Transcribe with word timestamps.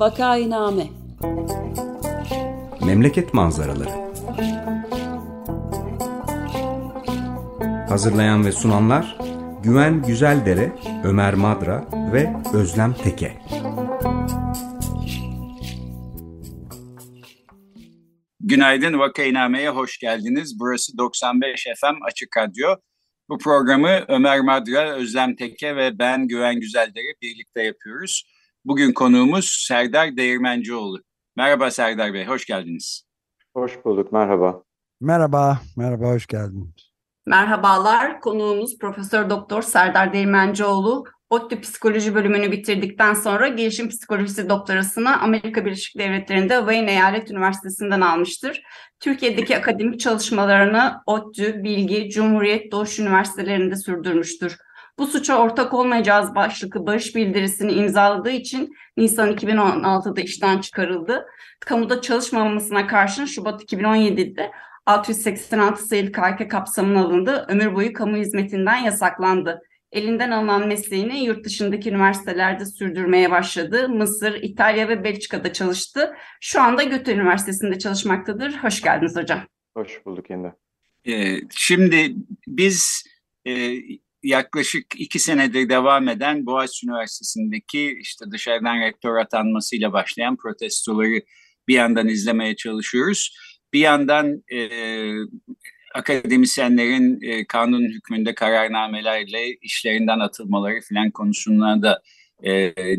Vakainame 0.00 0.86
Memleket 2.86 3.34
manzaraları 3.34 3.90
Hazırlayan 7.88 8.46
ve 8.46 8.52
sunanlar 8.52 9.18
Güven 9.62 10.02
Güzeldere, 10.02 10.72
Ömer 11.04 11.34
Madra 11.34 11.88
ve 12.12 12.32
Özlem 12.54 12.94
Teke. 12.94 13.38
Günaydın 18.40 18.98
Vakainame'ye 18.98 19.70
hoş 19.70 19.98
geldiniz. 19.98 20.60
Burası 20.60 20.98
95 20.98 21.64
FM 21.64 22.04
Açık 22.06 22.36
Radyo. 22.36 22.76
Bu 23.28 23.38
programı 23.38 24.04
Ömer 24.08 24.40
Madra, 24.40 24.94
Özlem 24.94 25.36
Teke 25.36 25.76
ve 25.76 25.98
ben 25.98 26.28
Güven 26.28 26.60
Güzeldere 26.60 27.14
birlikte 27.22 27.62
yapıyoruz. 27.62 28.29
Bugün 28.64 28.92
konuğumuz 28.92 29.64
Serdar 29.68 30.16
Değirmencioğlu. 30.16 31.02
Merhaba 31.36 31.70
Serdar 31.70 32.14
Bey, 32.14 32.26
hoş 32.26 32.46
geldiniz. 32.46 33.04
Hoş 33.54 33.84
bulduk, 33.84 34.12
merhaba. 34.12 34.62
Merhaba, 35.00 35.60
merhaba, 35.76 36.08
hoş 36.08 36.26
geldiniz. 36.26 36.92
Merhabalar, 37.26 38.20
konuğumuz 38.20 38.78
Profesör 38.78 39.30
Doktor 39.30 39.62
Serdar 39.62 40.12
Değirmencioğlu. 40.12 41.04
ODTÜ 41.30 41.60
Psikoloji 41.60 42.14
bölümünü 42.14 42.52
bitirdikten 42.52 43.14
sonra 43.14 43.48
gelişim 43.48 43.88
psikolojisi 43.88 44.48
doktorasını 44.48 45.20
Amerika 45.20 45.64
Birleşik 45.64 45.98
Devletleri'nde 45.98 46.58
Wayne 46.58 46.90
Eyalet 46.90 47.30
Üniversitesi'nden 47.30 48.00
almıştır. 48.00 48.62
Türkiye'deki 49.00 49.56
akademik 49.56 50.00
çalışmalarını 50.00 51.02
ODTÜ, 51.06 51.64
Bilgi, 51.64 52.10
Cumhuriyet, 52.10 52.72
Doğuş 52.72 52.98
Üniversitelerinde 52.98 53.76
sürdürmüştür. 53.76 54.58
Bu 55.00 55.06
suça 55.06 55.38
ortak 55.38 55.74
olmayacağız 55.74 56.34
başlıklı 56.34 56.86
barış 56.86 57.16
bildirisini 57.16 57.72
imzaladığı 57.72 58.30
için 58.30 58.74
Nisan 58.96 59.32
2016'da 59.32 60.20
işten 60.20 60.60
çıkarıldı. 60.60 61.26
Kamuda 61.60 62.00
çalışmamasına 62.00 62.86
karşın 62.86 63.24
Şubat 63.24 63.62
2017'de 63.62 64.50
686 64.86 65.84
sayılı 65.84 66.12
KK 66.12 66.50
kapsamına 66.50 67.00
alındı. 67.00 67.46
Ömür 67.48 67.74
boyu 67.74 67.92
kamu 67.92 68.16
hizmetinden 68.16 68.76
yasaklandı. 68.76 69.60
Elinden 69.92 70.30
alınan 70.30 70.68
mesleğini 70.68 71.24
yurt 71.24 71.44
dışındaki 71.44 71.90
üniversitelerde 71.90 72.64
sürdürmeye 72.64 73.30
başladı. 73.30 73.88
Mısır, 73.88 74.34
İtalya 74.42 74.88
ve 74.88 75.04
Belçika'da 75.04 75.52
çalıştı. 75.52 76.16
Şu 76.40 76.60
anda 76.62 76.82
Göte 76.82 77.14
Üniversitesi'nde 77.14 77.78
çalışmaktadır. 77.78 78.58
Hoş 78.62 78.82
geldiniz 78.82 79.16
hocam. 79.16 79.40
Hoş 79.74 80.06
bulduk 80.06 80.30
yine. 80.30 80.52
Ee, 81.06 81.36
şimdi 81.50 82.14
biz 82.46 83.04
e, 83.46 83.76
yaklaşık 84.22 84.86
iki 84.96 85.18
senedir 85.18 85.68
devam 85.68 86.08
eden 86.08 86.46
Boğaziçi 86.46 86.86
Üniversitesi'ndeki 86.86 87.98
işte 88.00 88.24
dışarıdan 88.30 88.80
rektör 88.80 89.16
atanmasıyla 89.16 89.92
başlayan 89.92 90.36
protestoları 90.36 91.22
bir 91.68 91.74
yandan 91.74 92.08
izlemeye 92.08 92.56
çalışıyoruz. 92.56 93.36
Bir 93.72 93.80
yandan 93.80 94.42
e, 94.52 94.68
akademisyenlerin 95.94 97.20
e, 97.22 97.44
kanun 97.46 97.84
hükmünde 97.84 98.34
kararnamelerle 98.34 99.54
işlerinden 99.54 100.18
atılmaları 100.18 100.80
filan 100.80 101.10
konusuna 101.10 101.82
da 101.82 102.02
e, 102.42 102.50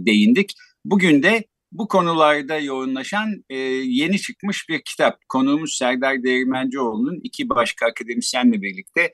değindik. 0.06 0.54
Bugün 0.86 1.24
de 1.24 1.44
bu 1.72 1.88
konularda 1.88 2.60
yoğunlaşan 2.60 3.44
e, 3.50 3.58
yeni 3.58 4.20
çıkmış 4.20 4.70
bir 4.70 4.82
kitap. 4.82 5.20
Konuğumuz 5.30 5.78
Serdar 5.78 6.24
Değirmencioğlu'nun 6.24 7.20
iki 7.24 7.50
başka 7.50 7.86
akademisyenle 7.86 8.62
birlikte 8.62 9.14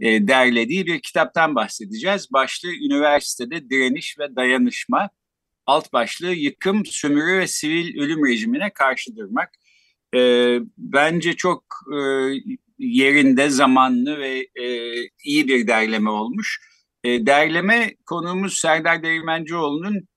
e, 0.00 0.28
derlediği 0.28 0.86
bir 0.86 1.00
kitaptan 1.00 1.54
bahsedeceğiz. 1.54 2.32
Başlığı 2.32 2.72
Üniversitede 2.72 3.70
Direniş 3.70 4.18
ve 4.18 4.36
Dayanışma, 4.36 5.10
alt 5.66 5.92
başlığı 5.92 6.34
Yıkım, 6.34 6.86
Sömürü 6.86 7.38
ve 7.38 7.46
Sivil 7.46 8.00
Ölüm 8.00 8.26
Rejimine 8.26 8.70
Karşı 8.70 9.16
Durmak. 9.16 9.50
E, 10.14 10.20
bence 10.78 11.32
çok 11.32 11.64
e, 11.94 11.98
yerinde, 12.78 13.50
zamanlı 13.50 14.18
ve 14.18 14.48
e, 14.62 14.92
iyi 15.24 15.48
bir 15.48 15.66
derleme 15.66 16.10
olmuş. 16.10 16.60
E, 17.04 17.26
derleme 17.26 17.94
konuğumuz 18.06 18.58
Serdar 18.58 19.02
Değirmencioğlu'nun 19.02 20.08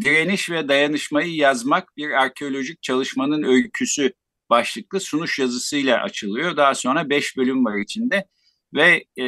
Direniş 0.00 0.50
ve 0.50 0.68
Dayanışmayı 0.68 1.34
Yazmak 1.34 1.96
Bir 1.96 2.10
Arkeolojik 2.10 2.82
Çalışmanın 2.82 3.42
Öyküsü 3.42 4.12
başlıklı 4.50 5.00
sunuş 5.00 5.38
yazısıyla 5.38 6.02
açılıyor. 6.02 6.56
Daha 6.56 6.74
sonra 6.74 7.10
beş 7.10 7.36
bölüm 7.36 7.64
var 7.64 7.78
içinde 7.78 8.26
ve 8.74 9.04
e, 9.22 9.26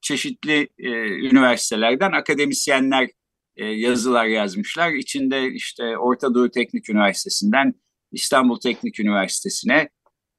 çeşitli 0.00 0.68
e, 0.78 0.88
üniversitelerden 1.28 2.12
akademisyenler 2.12 3.08
e, 3.56 3.64
yazılar 3.64 4.26
yazmışlar. 4.26 4.92
İçinde 4.92 5.50
işte 5.50 5.98
Orta 5.98 6.34
Doğu 6.34 6.50
Teknik 6.50 6.90
Üniversitesi'nden 6.90 7.74
İstanbul 8.12 8.60
Teknik 8.60 9.00
Üniversitesi'ne, 9.00 9.88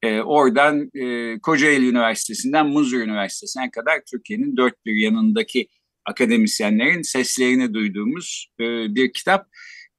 e, 0.01 0.21
oradan 0.21 0.91
e, 0.93 1.39
Kocaeli 1.39 1.89
Üniversitesi'nden 1.89 2.67
Muzur 2.67 2.99
Üniversitesi'ne 2.99 3.71
kadar 3.71 4.01
Türkiye'nin 4.11 4.57
dört 4.57 4.85
bir 4.85 4.95
yanındaki 4.95 5.67
akademisyenlerin 6.05 7.01
seslerini 7.01 7.73
duyduğumuz 7.73 8.47
e, 8.59 8.63
bir 8.95 9.13
kitap. 9.13 9.47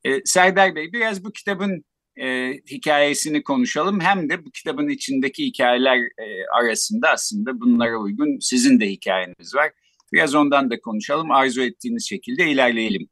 E, 0.04 0.20
Serdar 0.24 0.74
Bey 0.74 0.92
biraz 0.92 1.24
bu 1.24 1.32
kitabın 1.32 1.84
e, 2.16 2.52
hikayesini 2.70 3.42
konuşalım. 3.42 4.00
Hem 4.00 4.30
de 4.30 4.44
bu 4.44 4.50
kitabın 4.50 4.88
içindeki 4.88 5.44
hikayeler 5.44 5.98
e, 5.98 6.46
arasında 6.58 7.10
aslında 7.10 7.60
bunlara 7.60 7.96
uygun 7.96 8.38
sizin 8.40 8.80
de 8.80 8.90
hikayeniz 8.90 9.54
var. 9.54 9.72
Biraz 10.12 10.34
ondan 10.34 10.70
da 10.70 10.80
konuşalım. 10.80 11.30
Arzu 11.30 11.62
ettiğiniz 11.62 12.08
şekilde 12.08 12.50
ilerleyelim. 12.50 13.08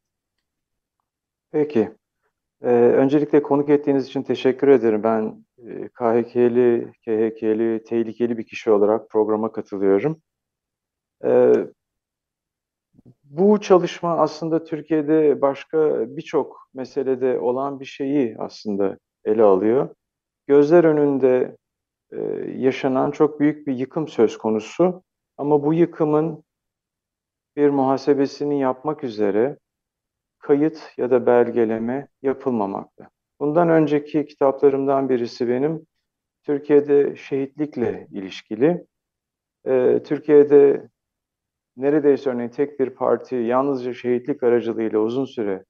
Peki. 1.53 1.91
Ee, 2.62 2.69
öncelikle 2.71 3.43
konuk 3.43 3.69
ettiğiniz 3.69 4.07
için 4.07 4.23
teşekkür 4.23 4.69
ederim. 4.69 5.03
Ben 5.03 5.45
e, 5.59 5.89
KHK'li, 5.89 6.93
KHK'li, 7.05 7.85
tehlikeli 7.85 8.39
bir 8.39 8.47
kişi 8.47 8.71
olarak 8.71 9.11
programa 9.11 9.53
katılıyorum. 9.53 10.23
Ee, 11.25 11.53
bu 13.25 13.61
çalışma 13.61 14.19
aslında 14.19 14.65
Türkiye'de 14.65 15.41
başka 15.41 16.07
birçok 16.17 16.69
meselede 16.75 17.39
olan 17.41 17.81
bir 17.81 17.85
şeyi 17.85 18.37
aslında 18.39 18.99
ele 19.25 19.43
alıyor. 19.43 19.95
Gözler 20.47 20.85
önünde 20.85 21.57
e, 22.12 22.19
yaşanan 22.57 23.11
çok 23.11 23.41
büyük 23.41 23.67
bir 23.67 23.75
yıkım 23.75 24.09
söz 24.09 24.39
konusu 24.39 25.03
ama 25.37 25.65
bu 25.65 25.75
yıkımın 25.75 26.45
bir 27.57 27.71
muhasebesini 27.71 28.61
yapmak 28.61 29.05
üzere 29.05 29.59
kayıt 30.39 30.93
ya 30.97 31.11
da 31.11 31.27
belgeleme 31.27 32.09
yapılmamakta. 32.23 33.11
Bundan 33.41 33.69
önceki 33.69 34.27
kitaplarımdan 34.27 35.09
birisi 35.09 35.49
benim 35.49 35.87
Türkiye'de 36.43 37.17
şehitlikle 37.17 38.09
ilişkili. 38.11 38.87
Ee, 39.67 40.01
Türkiye'de 40.05 40.89
neredeyse 41.77 42.31
örneğin 42.31 42.50
tek 42.50 42.81
bir 42.81 42.91
parti 42.91 43.34
yalnızca 43.34 43.94
şehitlik 43.94 44.43
aracılığıyla 44.43 44.99
uzun 44.99 45.25
süre 45.25 45.65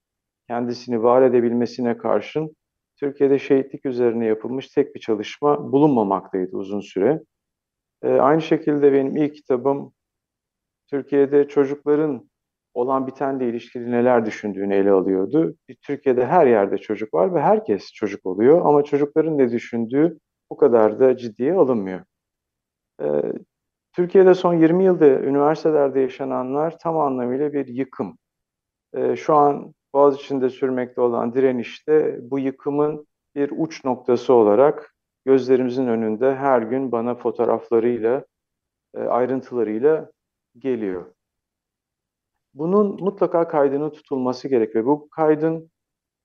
kendisini 0.48 1.02
var 1.02 1.22
edebilmesine 1.22 1.98
karşın 1.98 2.56
Türkiye'de 2.96 3.38
şehitlik 3.38 3.86
üzerine 3.86 4.26
yapılmış 4.26 4.68
tek 4.68 4.94
bir 4.94 5.00
çalışma 5.00 5.72
bulunmamaktaydı 5.72 6.56
uzun 6.56 6.80
süre. 6.80 7.22
Ee, 8.02 8.08
aynı 8.08 8.42
şekilde 8.42 8.92
benim 8.92 9.16
ilk 9.16 9.34
kitabım 9.34 9.92
Türkiye'de 10.90 11.48
çocukların 11.48 12.30
olan 12.74 13.06
bitenle 13.06 13.48
ilişkili 13.48 13.90
neler 13.90 14.26
düşündüğünü 14.26 14.74
ele 14.74 14.90
alıyordu. 14.90 15.54
Türkiye'de 15.82 16.26
her 16.26 16.46
yerde 16.46 16.78
çocuk 16.78 17.14
var 17.14 17.34
ve 17.34 17.40
herkes 17.40 17.92
çocuk 17.92 18.26
oluyor 18.26 18.66
ama 18.66 18.84
çocukların 18.84 19.38
ne 19.38 19.52
düşündüğü 19.52 20.18
bu 20.50 20.56
kadar 20.56 21.00
da 21.00 21.16
ciddiye 21.16 21.54
alınmıyor. 21.54 22.04
Ee, 23.02 23.22
Türkiye'de 23.92 24.34
son 24.34 24.54
20 24.54 24.84
yılda 24.84 25.06
üniversitelerde 25.06 26.00
yaşananlar 26.00 26.78
tam 26.78 26.98
anlamıyla 26.98 27.52
bir 27.52 27.66
yıkım. 27.66 28.18
Ee, 28.94 29.16
şu 29.16 29.34
an 29.34 29.74
Boğaziçi'nde 29.92 30.50
sürmekte 30.50 31.00
olan 31.00 31.34
direnişte 31.34 32.18
bu 32.30 32.38
yıkımın 32.38 33.06
bir 33.34 33.52
uç 33.56 33.84
noktası 33.84 34.34
olarak 34.34 34.94
gözlerimizin 35.24 35.86
önünde 35.86 36.34
her 36.34 36.62
gün 36.62 36.92
bana 36.92 37.14
fotoğraflarıyla, 37.14 38.24
e, 38.94 39.00
ayrıntılarıyla 39.00 40.10
geliyor. 40.58 41.14
Bunun 42.54 43.00
mutlaka 43.00 43.48
kaydının 43.48 43.90
tutulması 43.90 44.48
gerek 44.48 44.76
ve 44.76 44.86
bu 44.86 45.08
kaydın 45.10 45.70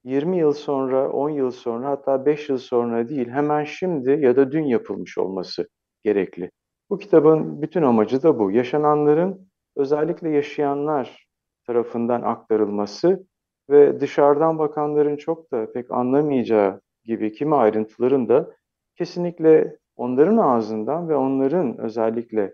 20 0.03 0.37
yıl 0.37 0.53
sonra, 0.53 1.11
10 1.11 1.29
yıl 1.29 1.51
sonra 1.51 1.89
hatta 1.89 2.25
5 2.25 2.49
yıl 2.49 2.57
sonra 2.57 3.09
değil 3.09 3.29
hemen 3.29 3.63
şimdi 3.63 4.11
ya 4.11 4.35
da 4.35 4.51
dün 4.51 4.63
yapılmış 4.65 5.17
olması 5.17 5.67
gerekli. 6.03 6.51
Bu 6.89 6.97
kitabın 6.97 7.61
bütün 7.61 7.81
amacı 7.83 8.23
da 8.23 8.39
bu. 8.39 8.51
Yaşananların 8.51 9.49
özellikle 9.75 10.29
yaşayanlar 10.29 11.27
tarafından 11.65 12.21
aktarılması 12.21 13.27
ve 13.69 13.99
dışarıdan 13.99 14.59
bakanların 14.59 15.17
çok 15.17 15.51
da 15.51 15.71
pek 15.71 15.91
anlamayacağı 15.91 16.81
gibi 17.03 17.31
kimi 17.31 17.55
ayrıntıların 17.55 18.29
da 18.29 18.49
kesinlikle 18.95 19.77
onların 19.95 20.37
ağzından 20.37 21.09
ve 21.09 21.15
onların 21.15 21.77
özellikle 21.77 22.53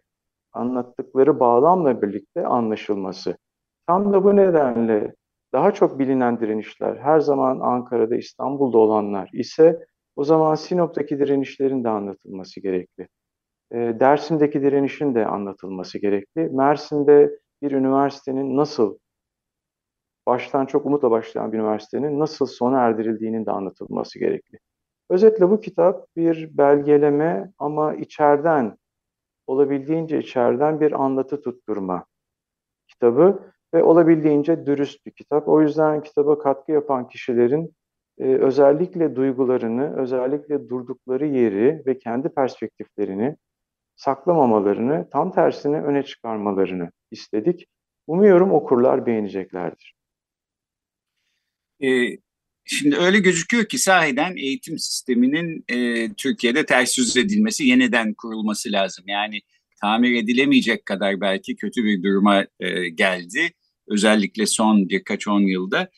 anlattıkları 0.51 1.39
bağlamla 1.39 2.01
birlikte 2.01 2.47
anlaşılması. 2.47 3.37
Tam 3.87 4.13
da 4.13 4.23
bu 4.23 4.35
nedenle 4.35 5.15
daha 5.53 5.73
çok 5.73 5.99
bilinen 5.99 6.39
direnişler 6.39 6.95
her 6.97 7.19
zaman 7.19 7.59
Ankara'da, 7.59 8.15
İstanbul'da 8.15 8.77
olanlar 8.77 9.29
ise 9.33 9.85
o 10.15 10.23
zaman 10.23 10.55
Sinop'taki 10.55 11.19
direnişlerin 11.19 11.83
de 11.83 11.89
anlatılması 11.89 12.61
gerekli. 12.61 13.07
E, 13.73 13.77
Dersim'deki 13.77 14.61
direnişin 14.61 15.15
de 15.15 15.25
anlatılması 15.25 15.99
gerekli. 15.99 16.49
Mersin'de 16.51 17.39
bir 17.61 17.71
üniversitenin 17.71 18.57
nasıl 18.57 18.97
baştan 20.27 20.65
çok 20.65 20.85
umutla 20.85 21.11
başlayan 21.11 21.51
bir 21.51 21.57
üniversitenin 21.57 22.19
nasıl 22.19 22.45
sona 22.45 22.79
erdirildiğinin 22.79 23.45
de 23.45 23.51
anlatılması 23.51 24.19
gerekli. 24.19 24.59
Özetle 25.09 25.49
bu 25.49 25.61
kitap 25.61 26.07
bir 26.15 26.57
belgeleme 26.57 27.51
ama 27.59 27.93
içeriden, 27.93 28.77
olabildiğince 29.47 30.19
içeriden 30.19 30.79
bir 30.79 31.03
anlatı 31.03 31.41
tutturma 31.41 32.05
kitabı 32.87 33.53
ve 33.73 33.83
olabildiğince 33.83 34.65
dürüst 34.65 35.05
bir 35.05 35.11
kitap. 35.11 35.47
O 35.47 35.61
yüzden 35.61 36.03
kitaba 36.03 36.39
katkı 36.39 36.71
yapan 36.71 37.07
kişilerin 37.07 37.73
e, 38.17 38.23
özellikle 38.23 39.15
duygularını, 39.15 39.97
özellikle 39.97 40.69
durdukları 40.69 41.27
yeri 41.27 41.83
ve 41.85 41.97
kendi 41.97 42.29
perspektiflerini 42.29 43.35
saklamamalarını, 43.95 45.09
tam 45.11 45.31
tersine 45.31 45.81
öne 45.81 46.03
çıkarmalarını 46.03 46.91
istedik. 47.11 47.67
Umuyorum 48.07 48.51
okurlar 48.51 49.05
beğeneceklerdir. 49.05 49.95
Ee, 51.83 52.17
şimdi 52.65 52.97
öyle 52.97 53.19
gözüküyor 53.19 53.65
ki 53.65 53.77
sahiden 53.77 54.35
eğitim 54.37 54.79
sisteminin 54.79 55.65
e, 55.67 56.09
Türkiye'de 56.13 56.65
ters 56.65 56.97
yüz 56.97 57.17
edilmesi, 57.17 57.67
yeniden 57.67 58.13
kurulması 58.13 58.71
lazım. 58.71 59.05
Yani 59.07 59.41
tamir 59.81 60.23
edilemeyecek 60.23 60.85
kadar 60.85 61.21
belki 61.21 61.55
kötü 61.55 61.83
bir 61.83 62.03
duruma 62.03 62.45
e, 62.59 62.89
geldi. 62.89 63.51
Özellikle 63.87 64.45
son 64.45 64.89
birkaç 64.89 65.27
on 65.27 65.41
yılda. 65.41 65.89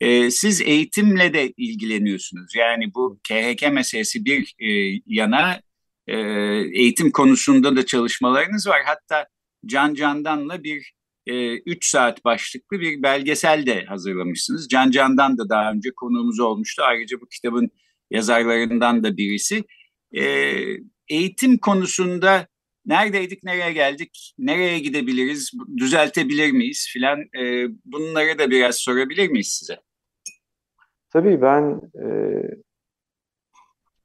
E, 0.00 0.30
siz 0.30 0.60
eğitimle 0.60 1.34
de 1.34 1.52
ilgileniyorsunuz. 1.56 2.54
Yani 2.54 2.94
bu 2.94 3.20
KHK 3.28 3.72
meselesi 3.72 4.24
bir 4.24 4.54
e, 4.58 5.00
yana 5.06 5.60
e, 6.06 6.16
eğitim 6.72 7.10
konusunda 7.10 7.76
da 7.76 7.86
çalışmalarınız 7.86 8.66
var. 8.66 8.82
Hatta 8.86 9.26
Can 9.66 9.94
Candan'la 9.94 10.64
bir 10.64 10.96
3 11.26 11.86
e, 11.86 11.90
saat 11.90 12.24
başlıklı 12.24 12.80
bir 12.80 13.02
belgesel 13.02 13.66
de 13.66 13.84
hazırlamışsınız. 13.84 14.68
Can 14.68 14.90
Candan 14.90 15.38
da 15.38 15.48
daha 15.48 15.72
önce 15.72 15.90
konuğumuz 15.96 16.40
olmuştu. 16.40 16.82
Ayrıca 16.86 17.20
bu 17.20 17.26
kitabın 17.26 17.70
yazarlarından 18.10 19.04
da 19.04 19.16
birisi. 19.16 19.64
E, 20.12 20.22
eğitim 21.08 21.58
konusunda 21.58 22.46
neredeydik, 22.86 23.44
nereye 23.44 23.72
geldik, 23.72 24.34
nereye 24.38 24.78
gidebiliriz, 24.78 25.52
düzeltebilir 25.76 26.52
miyiz 26.52 26.88
filan 26.92 27.20
e, 27.20 27.68
bunları 27.84 28.38
da 28.38 28.50
biraz 28.50 28.76
sorabilir 28.76 29.28
miyiz 29.28 29.48
size? 29.48 29.80
Tabii 31.10 31.42
ben 31.42 31.80
e, 31.94 32.06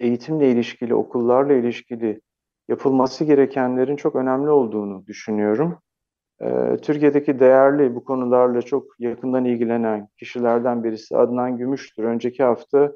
eğitimle 0.02 0.52
ilişkili, 0.52 0.96
okullarla 0.96 1.54
ilişkili 1.54 2.22
yapılması 2.70 3.26
gerekenlerin 3.26 3.96
çok 3.96 4.16
önemli 4.16 4.50
olduğunu 4.50 5.08
düşünüyorum. 5.08 5.80
Ee, 6.42 6.78
Türkiye'deki 6.82 7.40
değerli 7.40 7.96
bu 7.96 8.04
konularla 8.04 8.62
çok 8.62 8.86
yakından 9.00 9.46
ilgilenen 9.46 10.08
kişilerden 10.18 10.84
birisi 10.84 11.18
Adnan 11.18 11.58
Gümüş'tür. 11.58 12.04
Önceki 12.04 12.44
hafta 12.44 12.92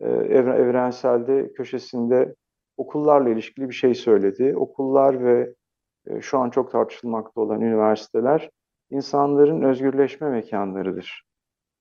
e, 0.00 0.08
Evrensel'de 0.08 1.52
köşesinde 1.52 2.34
okullarla 2.76 3.28
ilişkili 3.28 3.68
bir 3.68 3.74
şey 3.74 3.94
söyledi. 3.94 4.56
Okullar 4.56 5.24
ve 5.24 5.54
e, 6.06 6.20
şu 6.20 6.38
an 6.38 6.50
çok 6.50 6.72
tartışılmakta 6.72 7.40
olan 7.40 7.60
üniversiteler 7.60 8.50
insanların 8.90 9.62
özgürleşme 9.62 10.30
mekanlarıdır. 10.30 11.24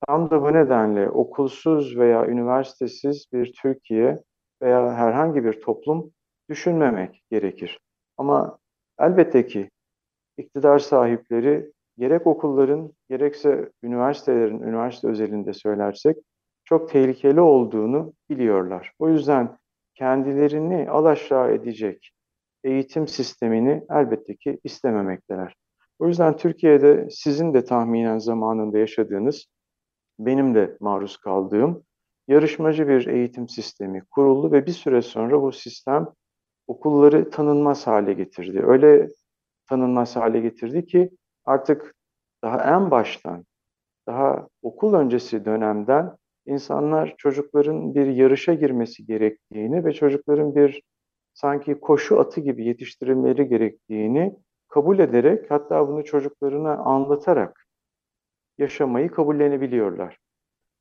Tam 0.08 0.30
da 0.30 0.42
bu 0.42 0.54
nedenle 0.54 1.10
okulsuz 1.10 1.98
veya 1.98 2.28
üniversitesiz 2.28 3.26
bir 3.34 3.54
Türkiye 3.62 4.20
veya 4.62 4.94
herhangi 4.94 5.44
bir 5.44 5.62
toplum 5.62 6.12
düşünmemek 6.50 7.24
gerekir. 7.32 7.80
Ama 8.18 8.58
elbette 9.00 9.48
ki 9.48 9.70
iktidar 10.38 10.80
sahipleri 10.80 11.72
gerek 11.98 12.28
okulların 12.28 12.94
gerekse 13.10 13.70
üniversitelerin, 13.84 14.62
üniversite 14.62 15.08
özelinde 15.08 15.54
söylersek 15.54 16.18
çok 16.66 16.90
tehlikeli 16.90 17.42
olduğunu 17.42 18.14
biliyorlar. 18.30 18.94
O 19.00 19.10
yüzden 19.10 19.58
kendilerini 19.96 20.90
alaşağı 20.90 21.52
edecek 21.52 22.12
eğitim 22.64 23.08
sistemini 23.08 23.84
elbette 23.90 24.36
ki 24.36 24.60
istememekteler. 24.64 25.56
O 26.00 26.08
yüzden 26.08 26.38
Türkiye'de 26.38 27.08
sizin 27.12 27.54
de 27.54 27.66
tahminen 27.66 28.18
zamanında 28.18 28.78
yaşadığınız, 28.78 29.46
benim 30.20 30.56
de 30.56 30.78
maruz 30.80 31.18
kaldığım 31.18 31.84
yarışmacı 32.28 32.88
bir 32.88 33.08
eğitim 33.08 33.50
sistemi 33.50 34.04
kuruldu 34.12 34.52
ve 34.52 34.66
bir 34.66 34.72
süre 34.72 35.02
sonra 35.02 35.42
bu 35.42 35.52
sistem 35.52 36.08
okulları 36.68 37.30
tanınmaz 37.30 37.88
hale 37.88 38.14
getirdi. 38.14 38.64
Öyle 38.66 39.10
tanınmaz 39.70 40.16
hale 40.16 40.40
getirdi 40.40 40.86
ki 40.86 41.10
artık 41.46 41.96
daha 42.44 42.76
en 42.76 42.92
baştan, 42.92 43.46
daha 44.08 44.48
okul 44.62 44.94
öncesi 44.94 45.46
dönemden 45.46 46.18
insanlar 46.46 47.16
çocukların 47.18 47.96
bir 47.96 48.06
yarışa 48.06 48.54
girmesi 48.54 49.06
gerektiğini 49.06 49.86
ve 49.86 49.94
çocukların 49.94 50.56
bir 50.56 50.82
sanki 51.34 51.80
koşu 51.80 52.20
atı 52.20 52.42
gibi 52.42 52.66
yetiştirilmeleri 52.66 53.48
gerektiğini 53.50 54.36
kabul 54.68 55.00
ederek 55.00 55.52
hatta 55.52 55.88
bunu 55.88 56.04
çocuklarına 56.04 56.78
anlatarak 56.78 57.68
yaşamayı 58.58 59.12
kabullenebiliyorlar. 59.12 60.21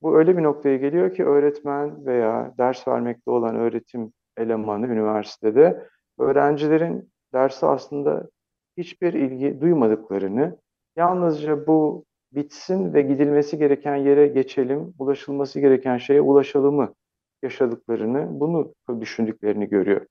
Bu 0.02 0.18
öyle 0.18 0.36
bir 0.36 0.42
noktaya 0.42 0.76
geliyor 0.76 1.14
ki 1.14 1.24
öğretmen 1.24 2.06
veya 2.06 2.54
ders 2.58 2.88
vermekte 2.88 3.30
olan 3.30 3.56
öğretim 3.56 4.12
elemanı 4.36 4.86
üniversitede 4.86 5.88
öğrencilerin 6.18 7.12
dersi 7.32 7.66
aslında 7.66 8.28
hiçbir 8.76 9.12
ilgi 9.12 9.60
duymadıklarını, 9.60 10.58
yalnızca 10.96 11.66
bu 11.66 12.04
bitsin 12.32 12.94
ve 12.94 13.02
gidilmesi 13.02 13.58
gereken 13.58 13.96
yere 13.96 14.26
geçelim, 14.26 14.94
ulaşılması 14.98 15.60
gereken 15.60 15.96
şeye 15.96 16.20
ulaşalımı 16.20 16.94
yaşadıklarını, 17.42 18.40
bunu 18.40 18.74
düşündüklerini 19.00 19.68
görüyor. 19.68 20.06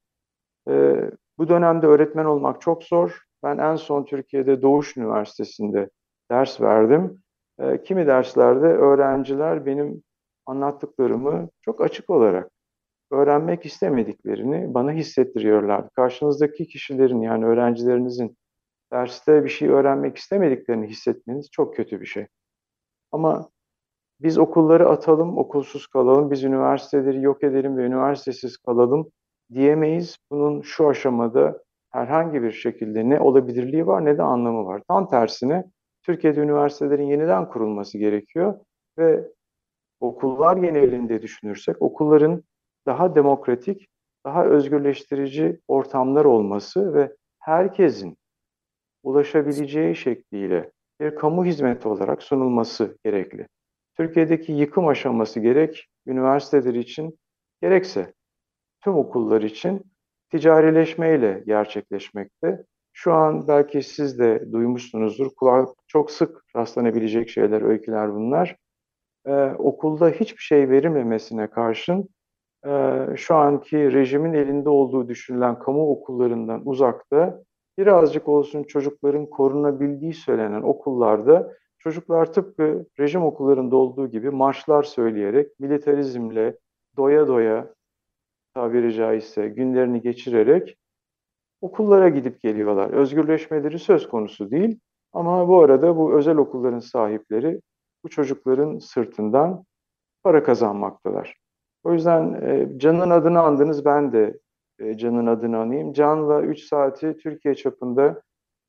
Ee, 0.69 1.12
bu 1.38 1.50
dönemde 1.50 1.88
öğretmen 1.88 2.25
olmak 2.25 2.62
çok 2.62 2.84
zor. 2.84 3.24
Ben 3.43 3.58
en 3.58 3.75
son 3.75 4.05
Türkiye'de 4.05 4.62
Doğuş 4.62 4.98
Üniversitesi'nde 4.98 5.89
ders 6.31 6.62
verdim. 6.62 7.22
Ee, 7.60 7.84
kimi 7.84 8.08
derslerde 8.08 8.66
öğrenciler 8.66 9.66
benim 9.66 10.04
anlattıklarımı 10.46 11.50
çok 11.62 11.82
açık 11.82 12.10
olarak 12.10 12.51
öğrenmek 13.12 13.66
istemediklerini 13.66 14.74
bana 14.74 14.92
hissettiriyorlardı. 14.92 15.89
Karşınızdaki 15.96 16.68
kişilerin 16.68 17.22
yani 17.22 17.46
öğrencilerinizin 17.46 18.38
derste 18.94 19.44
bir 19.44 19.50
şey 19.50 19.70
öğrenmek 19.70 20.18
istemediklerini 20.18 20.88
hissetmeniz 20.88 21.50
çok 21.51 21.75
kötü 21.75 22.01
bir 22.01 22.06
şey. 22.06 22.28
Ama 23.12 23.50
biz 24.22 24.38
okulları 24.38 24.89
atalım, 24.89 25.38
okulsuz 25.38 25.88
kalalım, 25.88 26.32
biz 26.32 26.44
üniversiteleri 26.44 27.22
yok 27.22 27.44
edelim 27.44 27.78
ve 27.78 27.86
üniversitesiz 27.86 28.58
kalalım 28.58 29.12
diyemeyiz. 29.54 30.18
Bunun 30.32 30.62
şu 30.62 30.89
aşamada 30.89 31.63
herhangi 31.89 32.44
bir 32.44 32.51
şekilde 32.51 33.10
ne 33.10 33.20
olabilirliği 33.20 33.88
var 33.88 34.06
ne 34.06 34.18
de 34.18 34.24
anlamı 34.24 34.66
var. 34.66 34.82
Tam 34.88 35.10
tersine 35.10 35.63
Türkiye'de 36.03 36.39
üniversitelerin 36.39 37.08
yeniden 37.08 37.50
kurulması 37.50 37.98
gerekiyor 37.98 38.60
ve 38.98 39.27
okullar 40.00 40.58
genelinde 40.58 41.22
düşünürsek 41.22 41.82
okulların 41.82 42.44
daha 42.86 43.15
demokratik, 43.15 43.88
daha 44.25 44.46
özgürleştirici 44.46 45.60
ortamlar 45.68 46.25
olması 46.25 46.94
ve 46.94 47.15
herkesin 47.39 48.18
ulaşabileceği 49.03 49.96
şekliyle 49.96 50.72
bir 51.00 51.15
kamu 51.15 51.46
hizmeti 51.46 51.88
olarak 51.88 52.24
sunulması 52.24 52.98
gerekli. 53.03 53.48
Türkiye'deki 53.98 54.51
yıkım 54.51 54.88
aşaması 54.88 55.39
gerek 55.39 55.88
üniversiteler 56.08 56.74
için 56.74 57.20
gerekse 57.62 58.13
tüm 58.84 58.96
okullar 58.96 59.41
için 59.41 59.84
ticarileşmeyle 60.29 61.44
gerçekleşmekte. 61.46 62.65
Şu 63.01 63.13
an 63.13 63.48
belki 63.48 63.84
siz 63.84 64.20
de 64.20 64.51
duymuşsunuzdur. 64.51 65.29
Kulak 65.36 65.70
çok 65.88 66.12
sık 66.12 66.44
rastlanabilecek 66.56 67.29
şeyler, 67.29 67.62
öyküler 67.62 68.13
bunlar. 68.13 68.56
Ee, 69.25 69.51
okulda 69.58 70.10
hiçbir 70.10 70.41
şey 70.41 70.70
verilmemesine 70.70 71.48
karşın 71.48 72.10
e, 72.65 73.06
şu 73.15 73.36
anki 73.36 73.94
rejimin 73.94 74.34
elinde 74.34 74.70
olduğu 74.70 75.08
düşünülen 75.08 75.60
kamu 75.60 75.91
okullarından 75.91 76.62
uzakta 76.65 77.44
birazcık 77.77 78.27
olsun 78.27 78.63
çocukların 78.63 79.25
korunabildiği 79.25 80.13
söylenen 80.13 80.62
okullarda 80.62 81.53
çocuklar 81.77 82.34
tıpkı 82.34 82.86
rejim 83.00 83.24
okullarında 83.24 83.75
olduğu 83.75 84.08
gibi 84.08 84.29
marşlar 84.29 84.84
söyleyerek, 84.84 85.60
militarizmle 85.60 86.58
doya 86.98 87.27
doya 87.27 87.74
tabiri 88.53 88.94
caizse 88.94 89.48
günlerini 89.48 90.01
geçirerek 90.01 90.77
okullara 91.62 92.10
gidip 92.10 92.42
geliyorlar. 92.42 92.89
Özgürleşmeleri 92.89 93.80
söz 93.80 94.10
konusu 94.10 94.51
değil 94.51 94.80
ama 95.13 95.48
bu 95.48 95.62
arada 95.62 95.98
bu 95.98 96.13
özel 96.13 96.38
okulların 96.38 96.80
sahipleri 96.80 97.62
bu 98.04 98.10
çocukların 98.10 98.78
sırtından 98.78 99.66
para 100.24 100.44
kazanmaktalar. 100.44 101.36
O 101.84 101.94
yüzden 101.94 102.34
e, 102.34 102.80
Can'ın 102.80 103.10
adını 103.10 103.42
andınız, 103.42 103.86
ben 103.86 104.13
de 104.13 104.39
e, 104.80 104.98
Can'ın 104.98 105.28
adını 105.28 105.58
anayım. 105.58 105.94
Can'la 105.94 106.42
3 106.42 106.63
saati 106.63 107.18
Türkiye 107.18 107.56
çapında 107.56 108.22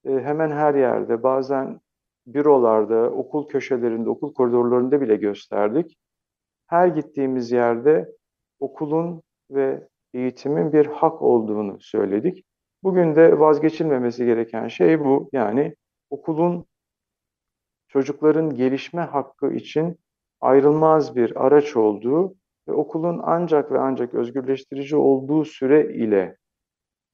e, 0.05 0.11
hemen 0.11 0.51
her 0.51 0.75
yerde, 0.75 1.23
bazen 1.23 1.81
bürolarda, 2.27 3.11
okul 3.11 3.49
köşelerinde, 3.49 4.11
okul 4.11 4.35
koridorlarında 4.35 5.01
bile 5.01 5.17
gösterdik. 5.17 5.97
Her 6.67 6.89
gittiğimiz 6.89 7.53
yerde 7.53 8.13
okulun 8.61 9.23
ve 9.51 9.89
eğitimin 10.15 10.73
bir 10.73 10.87
hak 10.87 11.23
olduğunu 11.23 11.81
söyledik. 11.81 12.45
Bugün 12.83 13.17
de 13.17 13.39
vazgeçilmemesi 13.39 14.25
gereken 14.25 14.69
şey 14.69 15.01
bu. 15.01 15.29
Yani 15.33 15.75
okulun 16.11 16.67
çocukların 17.89 18.55
gelişme 18.55 19.03
hakkı 19.03 19.53
için 19.53 19.99
ayrılmaz 20.41 21.17
bir 21.17 21.47
araç 21.47 21.77
olduğu 21.77 22.35
ve 22.69 22.73
okulun 22.73 23.21
ancak 23.23 23.73
ve 23.73 23.79
ancak 23.79 24.15
özgürleştirici 24.15 24.97
olduğu 24.97 25.45
süre 25.45 25.95
ile 25.95 26.37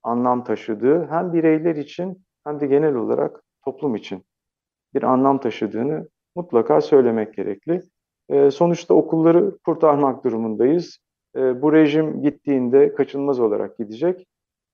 anlam 0.03 0.45
taşıdığı 0.45 1.07
hem 1.07 1.33
bireyler 1.33 1.77
için 1.77 2.25
hem 2.45 2.61
de 2.61 2.67
genel 2.67 2.95
olarak 2.95 3.43
toplum 3.65 3.97
için 3.97 4.25
bir 4.95 5.03
anlam 5.03 5.41
taşıdığını 5.41 6.09
mutlaka 6.37 6.81
söylemek 6.81 7.35
gerekli. 7.35 7.83
E, 8.29 8.51
sonuçta 8.51 8.95
okulları 8.95 9.59
kurtarmak 9.59 10.25
durumundayız. 10.25 10.99
E, 11.37 11.63
bu 11.63 11.73
rejim 11.73 12.23
gittiğinde 12.23 12.95
kaçınılmaz 12.95 13.41
olarak 13.41 13.79
gidecek. 13.79 14.27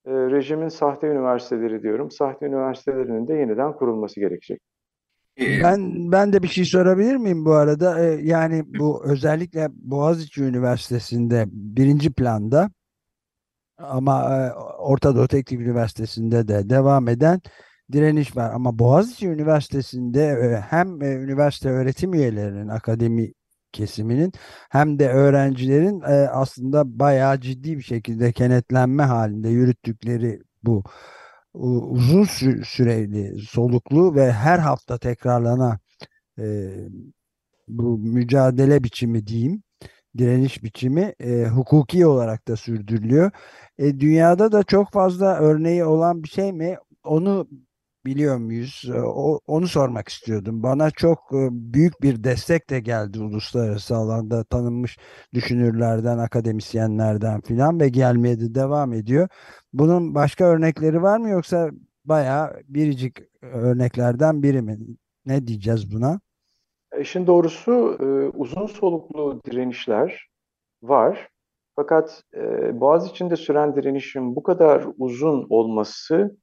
E, 0.06 0.10
rejimin 0.10 0.68
sahte 0.68 1.06
üniversiteleri 1.06 1.82
diyorum. 1.82 2.10
Sahte 2.10 2.46
üniversitelerinin 2.46 3.28
de 3.28 3.34
yeniden 3.34 3.72
kurulması 3.72 4.20
gerekecek. 4.20 4.60
Ben 5.38 6.12
ben 6.12 6.32
de 6.32 6.42
bir 6.42 6.48
şey 6.48 6.64
sorabilir 6.64 7.16
miyim 7.16 7.44
bu 7.44 7.52
arada? 7.52 8.04
Ee, 8.04 8.20
yani 8.22 8.64
bu 8.78 9.04
özellikle 9.04 9.68
Boğaziçi 9.70 10.42
Üniversitesi'nde 10.42 11.44
birinci 11.48 12.12
planda 12.12 12.70
ama 13.78 14.36
e, 14.36 14.52
Orta 14.78 15.16
Doğu 15.16 15.28
Teknik 15.28 15.60
Üniversitesi'nde 15.60 16.48
de 16.48 16.70
devam 16.70 17.08
eden 17.08 17.40
direniş 17.92 18.36
var. 18.36 18.50
Ama 18.54 18.78
Boğaziçi 18.78 19.28
Üniversitesi'nde 19.28 20.22
e, 20.22 20.60
hem 20.70 21.02
e, 21.02 21.14
üniversite 21.14 21.70
öğretim 21.70 22.14
üyelerinin, 22.14 22.68
akademi 22.68 23.32
kesiminin 23.72 24.32
hem 24.70 24.98
de 24.98 25.08
öğrencilerin 25.08 26.00
e, 26.00 26.28
aslında 26.28 26.98
bayağı 26.98 27.40
ciddi 27.40 27.76
bir 27.78 27.82
şekilde 27.82 28.32
kenetlenme 28.32 29.02
halinde 29.02 29.48
yürüttükleri 29.48 30.42
bu 30.62 30.82
uzun 31.54 32.24
süreli 32.64 33.40
soluklu 33.40 34.14
ve 34.14 34.32
her 34.32 34.58
hafta 34.58 34.98
tekrarlanan 34.98 35.78
bu 37.68 37.98
mücadele 37.98 38.84
biçimi 38.84 39.26
diyeyim 39.26 39.62
direniş 40.18 40.64
biçimi 40.64 41.14
e, 41.20 41.44
hukuki 41.46 42.06
olarak 42.06 42.48
da 42.48 42.56
sürdürülüyor. 42.56 43.30
E, 43.78 44.00
dünyada 44.00 44.52
da 44.52 44.62
çok 44.62 44.92
fazla 44.92 45.38
örneği 45.38 45.84
olan 45.84 46.22
bir 46.22 46.28
şey 46.28 46.52
mi? 46.52 46.76
Onu 47.04 47.48
biliyor 48.04 48.36
muyuz? 48.36 48.84
Ee, 48.94 49.00
o, 49.00 49.40
onu 49.46 49.66
sormak 49.68 50.08
istiyordum. 50.08 50.62
Bana 50.62 50.90
çok 50.90 51.18
e, 51.18 51.48
büyük 51.50 52.02
bir 52.02 52.24
destek 52.24 52.70
de 52.70 52.80
geldi 52.80 53.20
uluslararası 53.20 53.96
alanda 53.96 54.44
tanınmış 54.44 54.98
düşünürlerden, 55.34 56.18
akademisyenlerden 56.18 57.40
filan 57.40 57.80
ve 57.80 57.88
gelmeye 57.88 58.40
de 58.40 58.54
devam 58.54 58.92
ediyor. 58.92 59.28
Bunun 59.72 60.14
başka 60.14 60.44
örnekleri 60.44 61.02
var 61.02 61.18
mı 61.18 61.28
yoksa 61.28 61.70
bayağı 62.04 62.62
biricik 62.68 63.18
örneklerden 63.42 64.42
biri 64.42 64.62
mi? 64.62 64.78
Ne 65.26 65.46
diyeceğiz 65.46 65.94
buna? 65.94 66.20
İşin 67.00 67.26
doğrusu 67.26 67.98
e, 68.00 68.04
uzun 68.38 68.66
soluklu 68.66 69.40
direnişler 69.44 70.28
var. 70.82 71.28
Fakat 71.76 72.22
e, 72.34 72.40
Boğaz 72.80 73.10
içinde 73.10 73.36
süren 73.36 73.76
direnişin 73.76 74.36
bu 74.36 74.42
kadar 74.42 74.86
uzun 74.98 75.46
olması 75.50 76.36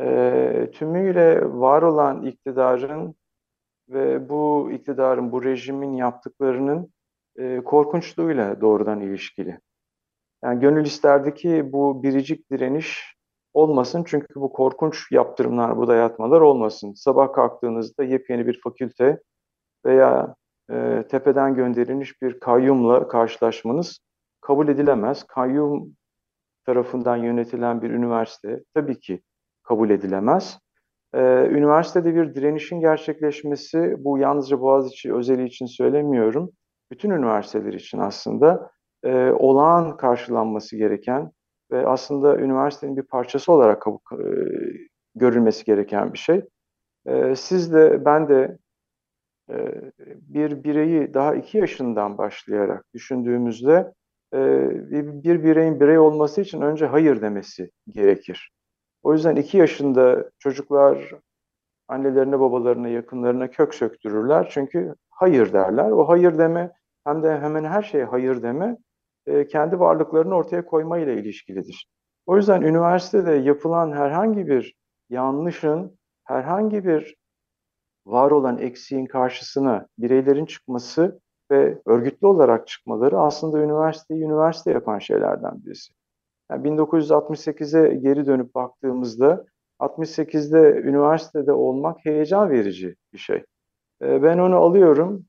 e, 0.00 0.70
tümüyle 0.72 1.44
var 1.44 1.82
olan 1.82 2.22
iktidarın 2.22 3.14
ve 3.88 4.28
bu 4.28 4.70
iktidarın, 4.72 5.32
bu 5.32 5.44
rejimin 5.44 5.92
yaptıklarının 5.92 6.92
e, 7.36 7.60
korkunçluğuyla 7.64 8.60
doğrudan 8.60 9.00
ilişkili. 9.00 9.60
Yani 10.44 10.60
gönül 10.60 10.86
isterdi 10.86 11.34
ki 11.34 11.72
bu 11.72 12.02
biricik 12.02 12.50
direniş 12.50 13.14
olmasın 13.54 14.04
çünkü 14.06 14.34
bu 14.34 14.52
korkunç 14.52 15.12
yaptırımlar, 15.12 15.76
bu 15.76 15.88
dayatmalar 15.88 16.40
olmasın. 16.40 16.92
Sabah 16.94 17.32
kalktığınızda 17.32 18.04
yepyeni 18.04 18.46
bir 18.46 18.60
fakülte 18.60 19.20
veya 19.86 20.34
e, 20.70 21.04
tepeden 21.10 21.54
gönderilmiş 21.54 22.22
bir 22.22 22.40
kayyumla 22.40 23.08
karşılaşmanız 23.08 23.98
kabul 24.40 24.68
edilemez. 24.68 25.24
Kayyum 25.24 25.96
tarafından 26.66 27.16
yönetilen 27.16 27.82
bir 27.82 27.90
üniversite 27.90 28.64
tabii 28.74 29.00
ki 29.00 29.22
kabul 29.64 29.90
edilemez. 29.90 30.58
Ee, 31.14 31.48
üniversitede 31.50 32.14
bir 32.14 32.34
direnişin 32.34 32.80
gerçekleşmesi, 32.80 33.94
bu 33.98 34.18
yalnızca 34.18 34.60
Boğaziçi 34.60 35.14
özeli 35.14 35.44
için 35.44 35.66
söylemiyorum, 35.66 36.50
bütün 36.90 37.10
üniversiteler 37.10 37.72
için 37.72 37.98
aslında 37.98 38.70
e, 39.04 39.30
olağan 39.30 39.96
karşılanması 39.96 40.76
gereken 40.76 41.30
ve 41.70 41.86
aslında 41.86 42.36
üniversitenin 42.36 42.96
bir 42.96 43.02
parçası 43.02 43.52
olarak 43.52 43.82
kabul, 43.82 43.98
e, 44.12 44.24
görülmesi 45.14 45.64
gereken 45.64 46.12
bir 46.12 46.18
şey. 46.18 46.42
E, 47.06 47.34
siz 47.36 47.74
de 47.74 48.04
ben 48.04 48.28
de 48.28 48.58
e, 49.50 49.56
bir 50.20 50.64
bireyi 50.64 51.14
daha 51.14 51.34
iki 51.34 51.58
yaşından 51.58 52.18
başlayarak 52.18 52.84
düşündüğümüzde 52.94 53.92
e, 54.34 54.38
bir 55.24 55.44
bireyin 55.44 55.80
birey 55.80 55.98
olması 55.98 56.40
için 56.40 56.60
önce 56.60 56.86
hayır 56.86 57.22
demesi 57.22 57.70
gerekir. 57.88 58.50
O 59.04 59.12
yüzden 59.12 59.36
iki 59.36 59.58
yaşında 59.58 60.30
çocuklar 60.38 61.14
annelerine, 61.88 62.40
babalarına, 62.40 62.88
yakınlarına 62.88 63.50
kök 63.50 63.74
söktürürler. 63.74 64.48
Çünkü 64.50 64.94
hayır 65.10 65.52
derler. 65.52 65.90
O 65.90 66.08
hayır 66.08 66.38
deme 66.38 66.72
hem 67.04 67.22
de 67.22 67.38
hemen 67.40 67.64
her 67.64 67.82
şeye 67.82 68.04
hayır 68.04 68.42
deme 68.42 68.76
e, 69.26 69.46
kendi 69.46 69.80
varlıklarını 69.80 70.34
ortaya 70.34 70.66
koyma 70.66 70.98
ile 70.98 71.20
ilişkilidir. 71.20 71.88
O 72.26 72.36
yüzden 72.36 72.62
üniversitede 72.62 73.32
yapılan 73.32 73.92
herhangi 73.92 74.46
bir 74.46 74.74
yanlışın, 75.10 75.98
herhangi 76.24 76.84
bir 76.84 77.16
var 78.06 78.30
olan 78.30 78.58
eksiğin 78.58 79.06
karşısına 79.06 79.86
bireylerin 79.98 80.46
çıkması 80.46 81.20
ve 81.50 81.82
örgütlü 81.86 82.26
olarak 82.26 82.66
çıkmaları 82.68 83.18
aslında 83.18 83.58
üniversiteyi 83.58 84.22
üniversite 84.22 84.70
yapan 84.70 84.98
şeylerden 84.98 85.64
birisi. 85.64 85.94
Yani 86.50 86.68
1968'e 86.68 87.94
geri 87.94 88.26
dönüp 88.26 88.54
baktığımızda 88.54 89.44
68'de 89.80 90.80
üniversitede 90.80 91.52
olmak 91.52 92.04
heyecan 92.04 92.50
verici 92.50 92.96
bir 93.12 93.18
şey. 93.18 93.44
Ee, 94.02 94.22
ben 94.22 94.38
onu 94.38 94.56
alıyorum. 94.56 95.26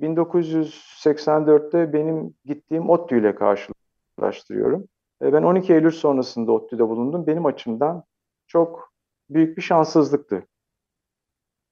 1984'te 0.00 1.92
benim 1.92 2.34
gittiğim 2.44 2.90
ODTÜ 2.90 3.20
ile 3.20 3.34
karşılaştırıyorum. 3.34 4.88
Ee, 5.22 5.32
ben 5.32 5.42
12 5.42 5.74
Eylül 5.74 5.90
sonrasında 5.90 6.52
ODTÜ'de 6.52 6.88
bulundum. 6.88 7.26
Benim 7.26 7.46
açımdan 7.46 8.04
çok 8.46 8.92
büyük 9.30 9.56
bir 9.56 9.62
şanssızlıktı. 9.62 10.46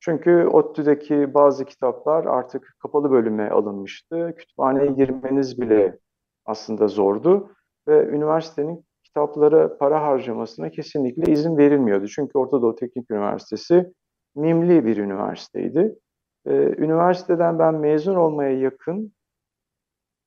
Çünkü 0.00 0.47
ODTÜ'deki 0.47 1.35
bazı 1.35 1.64
kitaplar 1.64 2.25
artık 2.25 2.76
kapalı 2.78 3.11
bölüme 3.11 3.50
alınmıştı. 3.50 4.35
Kütüphaneye 4.38 4.90
girmeniz 4.90 5.61
bile 5.61 5.99
aslında 6.44 6.88
zordu 6.88 7.50
ve 7.88 8.06
üniversitenin 8.06 8.84
kitaplara 9.04 9.78
para 9.78 10.02
harcamasına 10.02 10.70
kesinlikle 10.70 11.32
izin 11.32 11.56
verilmiyordu. 11.56 12.08
Çünkü 12.08 12.38
Orta 12.38 12.62
Doğu 12.62 12.76
Teknik 12.76 13.10
Üniversitesi 13.10 13.92
mimli 14.34 14.84
bir 14.84 14.96
üniversiteydi. 14.96 15.98
Ee, 16.46 16.52
üniversiteden 16.54 17.58
ben 17.58 17.74
mezun 17.74 18.14
olmaya 18.14 18.58
yakın 18.58 19.12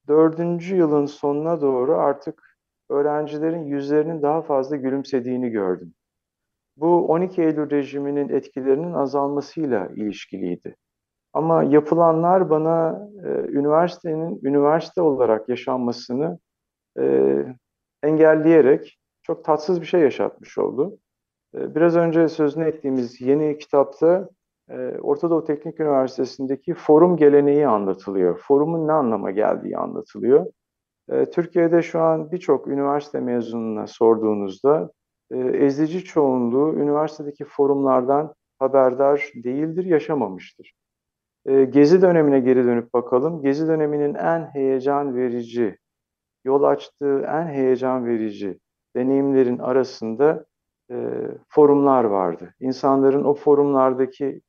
dördüncü 0.07 0.75
yılın 0.75 1.05
sonuna 1.05 1.61
doğru 1.61 1.97
artık 1.97 2.57
öğrencilerin 2.89 3.65
yüzlerinin 3.65 4.21
daha 4.21 4.41
fazla 4.41 4.75
gülümsediğini 4.75 5.49
gördüm. 5.49 5.93
Bu 6.77 7.07
12 7.07 7.41
Eylül 7.41 7.69
rejiminin 7.69 8.29
etkilerinin 8.29 8.93
azalmasıyla 8.93 9.87
ilişkiliydi. 9.95 10.75
Ama 11.33 11.63
yapılanlar 11.63 12.49
bana 12.49 13.09
e, 13.23 13.27
üniversitenin 13.29 14.39
üniversite 14.43 15.01
olarak 15.01 15.49
yaşanmasını 15.49 16.39
e, 16.99 17.35
engelleyerek 18.03 18.99
çok 19.23 19.45
tatsız 19.45 19.81
bir 19.81 19.85
şey 19.85 20.01
yaşatmış 20.01 20.57
oldu. 20.57 20.97
E, 21.55 21.75
biraz 21.75 21.95
önce 21.95 22.27
sözünü 22.27 22.65
ettiğimiz 22.65 23.21
yeni 23.21 23.57
kitapta 23.57 24.29
e, 24.69 24.75
Orta 25.01 25.29
Doğu 25.29 25.43
Teknik 25.43 25.79
Üniversitesi'ndeki 25.79 26.73
forum 26.73 27.17
geleneği 27.17 27.67
anlatılıyor. 27.67 28.37
Forumun 28.37 28.87
ne 28.87 28.91
anlama 28.91 29.31
geldiği 29.31 29.77
anlatılıyor. 29.77 30.45
E, 31.09 31.25
Türkiye'de 31.25 31.81
şu 31.81 31.99
an 31.99 32.31
birçok 32.31 32.67
üniversite 32.67 33.19
mezununa 33.19 33.87
sorduğunuzda 33.87 34.91
e, 35.31 35.37
ezici 35.37 36.03
çoğunluğu 36.03 36.73
üniversitedeki 36.73 37.45
forumlardan 37.45 38.33
haberdar 38.59 39.31
değildir, 39.43 39.85
yaşamamıştır. 39.85 40.73
E, 41.45 41.63
Gezi 41.63 42.01
dönemine 42.01 42.39
geri 42.39 42.63
dönüp 42.65 42.93
bakalım. 42.93 43.41
Gezi 43.41 43.67
döneminin 43.67 44.13
en 44.13 44.45
heyecan 44.45 45.15
verici, 45.15 45.77
yol 46.47 46.63
açtığı 46.63 47.19
en 47.19 47.47
heyecan 47.47 48.05
verici 48.05 48.59
deneyimlerin 48.95 49.59
arasında 49.59 50.45
e, 50.91 50.95
forumlar 51.47 52.03
vardı. 52.03 52.53
İnsanların 52.59 53.23
o 53.23 53.33
forumlardaki 53.33 54.41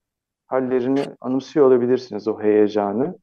hallerini 0.47 1.05
anımsıyor 1.21 1.67
olabilirsiniz, 1.67 2.29
o 2.29 2.41
heyecanı. 2.41 3.19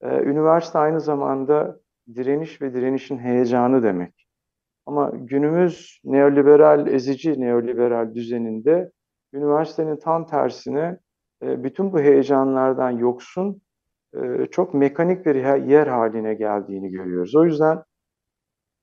E, 0.00 0.22
üniversite 0.22 0.78
aynı 0.78 1.00
zamanda 1.00 1.80
direniş 2.14 2.62
ve 2.62 2.74
direnişin 2.74 3.18
heyecanı 3.18 3.82
demek. 3.82 4.26
Ama 4.86 5.10
günümüz 5.14 6.00
neoliberal, 6.04 6.86
ezici 6.86 7.40
neoliberal 7.40 8.14
düzeninde 8.14 8.90
üniversitenin 9.32 9.96
tam 9.96 10.26
tersine 10.26 10.98
e, 11.42 11.64
bütün 11.64 11.92
bu 11.92 12.00
heyecanlardan 12.00 12.90
yoksun, 12.90 13.60
e, 14.14 14.46
çok 14.50 14.74
mekanik 14.74 15.26
bir 15.26 15.34
yer 15.68 15.86
haline 15.86 16.34
geldiğini 16.34 16.90
görüyoruz. 16.90 17.36
O 17.36 17.44
yüzden 17.44 17.82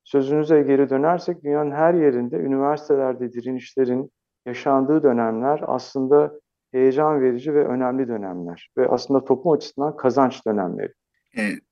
sözünüze 0.03 0.61
geri 0.61 0.89
dönersek 0.89 1.43
dünyanın 1.43 1.71
her 1.71 1.93
yerinde 1.93 2.35
üniversitelerde 2.35 3.33
direnişlerin 3.33 4.11
yaşandığı 4.45 5.03
dönemler 5.03 5.61
aslında 5.67 6.31
heyecan 6.71 7.21
verici 7.21 7.53
ve 7.53 7.67
önemli 7.67 8.07
dönemler 8.07 8.69
ve 8.77 8.87
aslında 8.87 9.25
toplum 9.25 9.53
açısından 9.53 9.97
kazanç 9.97 10.45
dönemleri. 10.47 10.93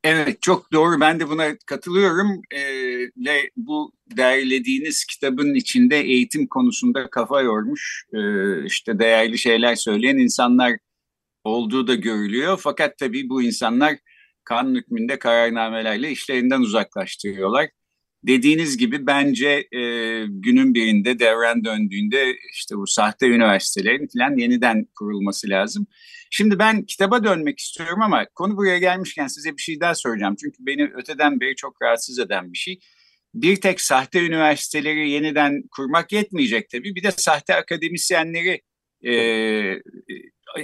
Evet 0.03 0.41
çok 0.41 0.73
doğru 0.73 0.99
ben 0.99 1.19
de 1.19 1.29
buna 1.29 1.45
katılıyorum 1.65 2.41
ve 3.17 3.49
bu 3.57 3.91
derlediğiniz 4.17 5.05
kitabın 5.05 5.53
içinde 5.53 5.99
eğitim 5.99 6.47
konusunda 6.47 7.09
kafa 7.09 7.41
yormuş 7.41 8.05
işte 8.65 8.99
değerli 8.99 9.37
şeyler 9.37 9.75
söyleyen 9.75 10.17
insanlar 10.17 10.77
olduğu 11.43 11.87
da 11.87 11.95
görülüyor. 11.95 12.59
Fakat 12.61 12.97
tabii 12.97 13.29
bu 13.29 13.41
insanlar 13.41 13.95
kanun 14.43 14.75
hükmünde 14.75 15.19
kararnamelerle 15.19 16.11
işlerinden 16.11 16.61
uzaklaştırıyorlar. 16.61 17.69
Dediğiniz 18.27 18.77
gibi 18.77 19.07
bence 19.07 19.67
e, 19.71 19.79
günün 20.27 20.73
birinde 20.73 21.19
devren 21.19 21.63
döndüğünde 21.63 22.35
işte 22.53 22.77
bu 22.77 22.87
sahte 22.87 23.27
üniversitelerin 23.27 24.09
falan 24.17 24.37
yeniden 24.37 24.87
kurulması 24.95 25.49
lazım. 25.49 25.87
Şimdi 26.31 26.59
ben 26.59 26.85
kitaba 26.85 27.23
dönmek 27.23 27.59
istiyorum 27.59 28.01
ama 28.01 28.25
konu 28.35 28.57
buraya 28.57 28.77
gelmişken 28.77 29.27
size 29.27 29.57
bir 29.57 29.61
şey 29.61 29.79
daha 29.79 29.95
soracağım. 29.95 30.35
Çünkü 30.41 30.57
beni 30.65 30.91
öteden 30.95 31.39
beri 31.39 31.55
çok 31.55 31.81
rahatsız 31.81 32.19
eden 32.19 32.53
bir 32.53 32.57
şey. 32.57 32.79
Bir 33.33 33.55
tek 33.55 33.81
sahte 33.81 34.25
üniversiteleri 34.25 35.09
yeniden 35.09 35.63
kurmak 35.71 36.11
yetmeyecek 36.11 36.69
tabii. 36.69 36.95
Bir 36.95 37.03
de 37.03 37.11
sahte 37.11 37.55
akademisyenleri 37.55 38.61
e, 39.05 39.13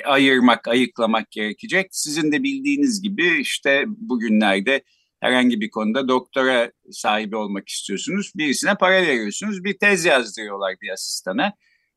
ayırmak, 0.06 0.68
ayıklamak 0.68 1.32
gerekecek. 1.32 1.88
Sizin 1.92 2.32
de 2.32 2.44
bildiğiniz 2.44 3.02
gibi 3.02 3.42
işte 3.42 3.84
bugünlerde 3.88 4.82
herhangi 5.20 5.62
bir 5.62 5.70
konuda 5.70 6.08
doktora 6.08 6.72
sahibi 6.92 7.36
olmak 7.36 7.70
istiyorsunuz. 7.70 8.32
Birisine 8.36 8.76
para 8.76 9.02
veriyorsunuz. 9.02 9.64
Bir 9.64 9.78
tez 9.78 10.06
yazdırıyorlar 10.06 10.76
bir 10.82 10.90
asistana. 10.90 11.54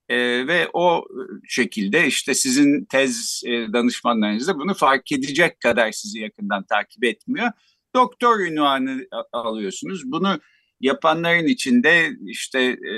E, 0.08 0.16
ve 0.46 0.68
o 0.72 1.04
şekilde 1.48 2.06
işte 2.06 2.34
sizin 2.34 2.84
tez 2.84 3.42
e, 3.46 3.72
danışmanlarınız 3.72 4.48
da 4.48 4.58
bunu 4.58 4.74
fark 4.74 5.12
edecek 5.12 5.60
kadar 5.60 5.92
sizi 5.92 6.20
yakından 6.20 6.64
takip 6.64 7.04
etmiyor. 7.04 7.50
Doktor 7.94 8.40
ünvanı 8.40 9.06
alıyorsunuz. 9.32 10.02
Bunu 10.04 10.40
yapanların 10.80 11.46
içinde 11.46 12.10
işte 12.26 12.60
e, 12.62 12.94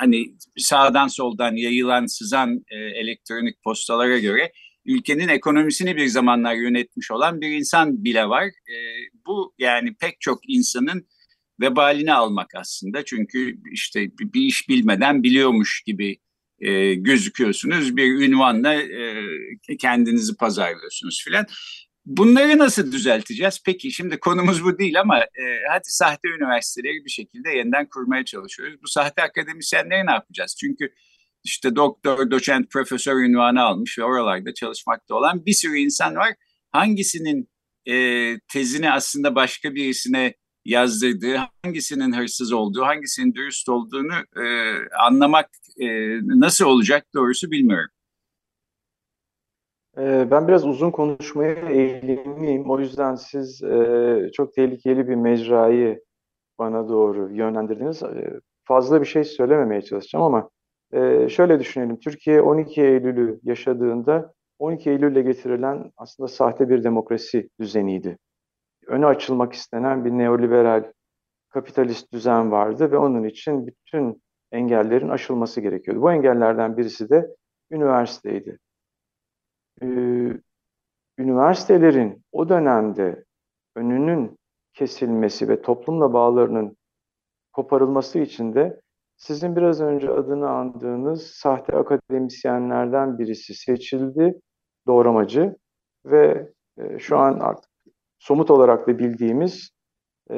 hani 0.00 0.34
sağdan 0.58 1.08
soldan 1.08 1.56
yayılan 1.56 2.06
sızan 2.06 2.64
e, 2.68 2.76
elektronik 2.76 3.62
postalara 3.62 4.18
göre 4.18 4.52
ülkenin 4.86 5.28
ekonomisini 5.28 5.96
bir 5.96 6.06
zamanlar 6.06 6.54
yönetmiş 6.54 7.10
olan 7.10 7.40
bir 7.40 7.50
insan 7.50 8.04
bile 8.04 8.28
var. 8.28 8.44
E, 8.44 8.76
bu 9.26 9.54
yani 9.58 9.94
pek 9.94 10.20
çok 10.20 10.48
insanın 10.48 11.06
vebalini 11.60 12.12
almak 12.12 12.54
aslında. 12.54 13.04
Çünkü 13.04 13.56
işte 13.72 14.08
bir 14.18 14.40
iş 14.40 14.68
bilmeden 14.68 15.22
biliyormuş 15.22 15.82
gibi 15.86 16.18
e, 16.58 16.94
gözüküyorsunuz. 16.94 17.96
Bir 17.96 18.28
ünvanla 18.28 18.74
e, 18.74 19.76
kendinizi 19.78 20.36
pazarlıyorsunuz 20.36 21.22
filan. 21.24 21.46
Bunları 22.06 22.58
nasıl 22.58 22.92
düzelteceğiz? 22.92 23.62
Peki 23.64 23.92
şimdi 23.92 24.18
konumuz 24.18 24.64
bu 24.64 24.78
değil 24.78 25.00
ama 25.00 25.18
e, 25.18 25.44
hadi 25.70 25.84
sahte 25.84 26.28
üniversiteleri 26.28 27.04
bir 27.04 27.10
şekilde 27.10 27.50
yeniden 27.50 27.88
kurmaya 27.88 28.24
çalışıyoruz. 28.24 28.82
Bu 28.82 28.88
sahte 28.88 29.22
akademisyenleri 29.22 30.06
ne 30.06 30.10
yapacağız? 30.10 30.56
Çünkü 30.60 30.92
işte 31.46 31.76
doktor, 31.76 32.30
doçent, 32.30 32.70
profesör 32.70 33.16
ünvanı 33.16 33.62
almış 33.62 33.98
ve 33.98 34.04
oralarda 34.04 34.54
çalışmakta 34.54 35.14
olan 35.14 35.46
bir 35.46 35.52
sürü 35.52 35.78
insan 35.78 36.16
var. 36.16 36.34
Hangisinin 36.72 37.48
e, 37.88 37.94
tezini 38.52 38.92
aslında 38.92 39.34
başka 39.34 39.74
birisine 39.74 40.34
yazdırdığı, 40.64 41.36
hangisinin 41.62 42.12
hırsız 42.12 42.52
olduğu, 42.52 42.82
hangisinin 42.82 43.34
dürüst 43.34 43.68
olduğunu 43.68 44.44
e, 44.44 44.74
anlamak 45.06 45.48
e, 45.80 45.86
nasıl 46.22 46.64
olacak 46.64 47.06
doğrusu 47.14 47.50
bilmiyorum. 47.50 47.90
E, 49.98 50.30
ben 50.30 50.48
biraz 50.48 50.66
uzun 50.66 50.90
konuşmaya 50.90 51.70
eğilimliyim. 51.70 52.70
O 52.70 52.80
yüzden 52.80 53.14
siz 53.14 53.62
e, 53.62 54.30
çok 54.32 54.54
tehlikeli 54.54 55.08
bir 55.08 55.14
mecrayı 55.14 56.04
bana 56.58 56.88
doğru 56.88 57.32
yönlendirdiniz. 57.32 58.02
E, 58.02 58.40
fazla 58.64 59.00
bir 59.00 59.06
şey 59.06 59.24
söylememeye 59.24 59.82
çalışacağım 59.82 60.24
ama 60.24 60.50
e, 60.92 61.28
şöyle 61.28 61.60
düşünelim. 61.60 62.00
Türkiye 62.00 62.42
12 62.42 62.82
Eylül'ü 62.82 63.40
yaşadığında 63.42 64.32
12 64.58 64.90
Eylül'le 64.90 65.22
getirilen 65.22 65.92
aslında 65.96 66.28
sahte 66.28 66.68
bir 66.68 66.84
demokrasi 66.84 67.48
düzeniydi 67.60 68.18
öne 68.86 69.06
açılmak 69.06 69.52
istenen 69.52 70.04
bir 70.04 70.10
neoliberal 70.10 70.92
kapitalist 71.48 72.12
düzen 72.12 72.52
vardı 72.52 72.92
ve 72.92 72.98
onun 72.98 73.24
için 73.24 73.66
bütün 73.66 74.22
engellerin 74.52 75.08
aşılması 75.08 75.60
gerekiyordu. 75.60 76.02
Bu 76.02 76.12
engellerden 76.12 76.76
birisi 76.76 77.10
de 77.10 77.36
üniversiteydi. 77.70 78.58
Ee, 79.82 79.86
üniversitelerin 81.18 82.24
o 82.32 82.48
dönemde 82.48 83.24
önünün 83.74 84.38
kesilmesi 84.72 85.48
ve 85.48 85.62
toplumla 85.62 86.12
bağlarının 86.12 86.76
koparılması 87.52 88.18
için 88.18 88.54
de 88.54 88.80
sizin 89.16 89.56
biraz 89.56 89.80
önce 89.80 90.10
adını 90.10 90.50
andığınız 90.50 91.26
sahte 91.26 91.76
akademisyenlerden 91.76 93.18
birisi 93.18 93.54
seçildi, 93.54 94.40
doğramacı 94.86 95.56
ve 96.06 96.52
e, 96.78 96.98
şu 96.98 97.18
an 97.18 97.40
artık 97.40 97.70
somut 98.18 98.50
olarak 98.50 98.88
da 98.88 98.98
bildiğimiz 98.98 99.70
e, 100.30 100.36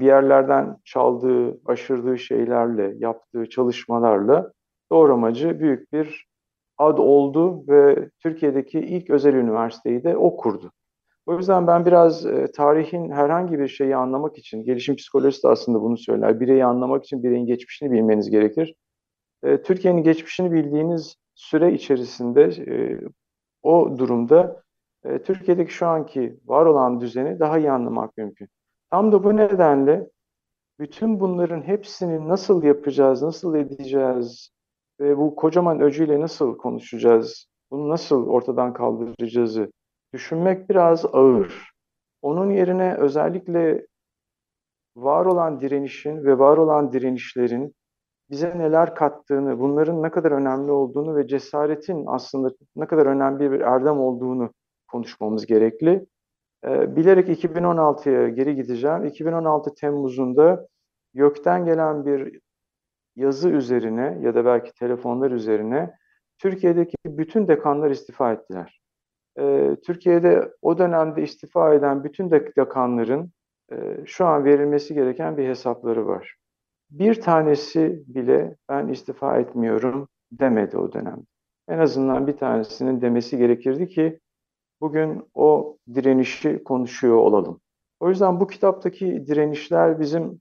bir 0.00 0.06
yerlerden 0.06 0.76
çaldığı, 0.84 1.60
aşırdığı 1.66 2.18
şeylerle, 2.18 2.94
yaptığı 2.98 3.48
çalışmalarla 3.48 4.52
doğramacı 4.92 5.60
büyük 5.60 5.92
bir 5.92 6.26
ad 6.78 6.98
oldu 6.98 7.64
ve 7.68 8.10
Türkiye'deki 8.22 8.78
ilk 8.78 9.10
özel 9.10 9.34
üniversiteyi 9.34 10.04
de 10.04 10.16
o 10.16 10.36
kurdu. 10.36 10.72
O 11.26 11.36
yüzden 11.36 11.66
ben 11.66 11.86
biraz 11.86 12.26
e, 12.26 12.46
tarihin 12.52 13.10
herhangi 13.10 13.58
bir 13.58 13.68
şeyi 13.68 13.96
anlamak 13.96 14.38
için, 14.38 14.64
gelişim 14.64 14.96
psikolojisi 14.96 15.42
de 15.42 15.48
aslında 15.48 15.80
bunu 15.82 15.96
söyler, 15.96 16.40
bireyi 16.40 16.64
anlamak 16.64 17.04
için 17.04 17.22
bireyin 17.22 17.46
geçmişini 17.46 17.92
bilmeniz 17.92 18.30
gerekir. 18.30 18.74
E, 19.42 19.62
Türkiye'nin 19.62 20.02
geçmişini 20.02 20.52
bildiğiniz 20.52 21.16
süre 21.34 21.72
içerisinde 21.72 22.42
e, 22.42 23.00
o 23.62 23.98
durumda 23.98 24.62
e, 25.04 25.22
Türkiye'deki 25.22 25.72
şu 25.72 25.86
anki 25.86 26.40
var 26.44 26.66
olan 26.66 27.00
düzeni 27.00 27.40
daha 27.40 27.58
iyi 27.58 27.70
anlamak 27.70 28.16
mümkün. 28.16 28.48
Tam 28.90 29.12
da 29.12 29.24
bu 29.24 29.36
nedenle 29.36 30.10
bütün 30.78 31.20
bunların 31.20 31.62
hepsini 31.62 32.28
nasıl 32.28 32.62
yapacağız, 32.62 33.22
nasıl 33.22 33.54
edeceğiz 33.54 34.50
ve 35.00 35.18
bu 35.18 35.36
kocaman 35.36 35.80
öcüyle 35.80 36.20
nasıl 36.20 36.56
konuşacağız, 36.58 37.46
bunu 37.70 37.88
nasıl 37.88 38.26
ortadan 38.26 38.72
kaldıracağızı 38.72 39.72
düşünmek 40.16 40.70
biraz 40.70 41.04
ağır. 41.12 41.70
Onun 42.22 42.50
yerine 42.50 42.94
özellikle 42.94 43.86
var 44.96 45.26
olan 45.26 45.60
direnişin 45.60 46.24
ve 46.24 46.38
var 46.38 46.56
olan 46.56 46.92
direnişlerin 46.92 47.74
bize 48.30 48.58
neler 48.58 48.94
kattığını, 48.94 49.60
bunların 49.60 50.02
ne 50.02 50.10
kadar 50.10 50.32
önemli 50.32 50.70
olduğunu 50.70 51.16
ve 51.16 51.26
cesaretin 51.26 52.04
aslında 52.06 52.50
ne 52.76 52.86
kadar 52.86 53.06
önemli 53.06 53.52
bir 53.52 53.60
erdem 53.60 53.98
olduğunu 54.00 54.50
konuşmamız 54.90 55.46
gerekli. 55.46 56.06
E, 56.64 56.96
bilerek 56.96 57.28
2016'ya 57.28 58.28
geri 58.28 58.54
gideceğim. 58.54 59.04
2016 59.04 59.74
Temmuz'unda 59.74 60.66
gökten 61.14 61.64
gelen 61.64 62.06
bir 62.06 62.40
yazı 63.16 63.48
üzerine 63.48 64.18
ya 64.22 64.34
da 64.34 64.44
belki 64.44 64.72
telefonlar 64.72 65.30
üzerine 65.30 65.94
Türkiye'deki 66.38 66.96
bütün 67.06 67.48
dekanlar 67.48 67.90
istifa 67.90 68.32
ettiler. 68.32 68.85
E, 69.38 69.76
Türkiye'de 69.86 70.52
o 70.62 70.78
dönemde 70.78 71.22
istifa 71.22 71.74
eden 71.74 72.04
bütün 72.04 72.30
dekanların 72.30 73.32
e, 73.72 73.76
şu 74.06 74.26
an 74.26 74.44
verilmesi 74.44 74.94
gereken 74.94 75.36
bir 75.36 75.48
hesapları 75.48 76.06
var. 76.06 76.36
Bir 76.90 77.20
tanesi 77.20 78.02
bile 78.06 78.56
ben 78.68 78.88
istifa 78.88 79.38
etmiyorum 79.38 80.08
demedi 80.32 80.78
o 80.78 80.92
dönemde. 80.92 81.26
En 81.68 81.78
azından 81.78 82.26
bir 82.26 82.36
tanesinin 82.36 83.00
demesi 83.00 83.38
gerekirdi 83.38 83.88
ki 83.88 84.20
bugün 84.80 85.28
o 85.34 85.76
direnişi 85.94 86.64
konuşuyor 86.64 87.16
olalım. 87.16 87.60
O 88.00 88.08
yüzden 88.08 88.40
bu 88.40 88.46
kitaptaki 88.46 89.26
direnişler 89.26 90.00
bizim 90.00 90.40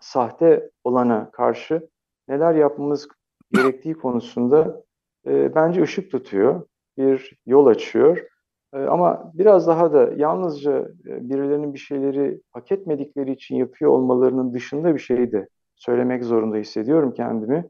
sahte 0.00 0.70
olana 0.84 1.30
karşı 1.30 1.88
neler 2.28 2.54
yapmamız 2.54 3.08
gerektiği 3.52 3.94
konusunda 3.94 4.82
e, 5.26 5.54
bence 5.54 5.82
ışık 5.82 6.10
tutuyor, 6.10 6.66
bir 6.98 7.38
yol 7.46 7.66
açıyor. 7.66 8.26
E, 8.74 8.78
ama 8.78 9.32
biraz 9.34 9.66
daha 9.66 9.92
da 9.92 10.10
yalnızca 10.16 10.78
e, 11.06 11.28
birilerinin 11.30 11.74
bir 11.74 11.78
şeyleri 11.78 12.40
hak 12.52 12.72
etmedikleri 12.72 13.32
için 13.32 13.56
yapıyor 13.56 13.90
olmalarının 13.90 14.54
dışında 14.54 14.94
bir 14.94 15.00
şeyi 15.00 15.32
de 15.32 15.48
söylemek 15.74 16.24
zorunda 16.24 16.56
hissediyorum 16.56 17.12
kendimi. 17.12 17.64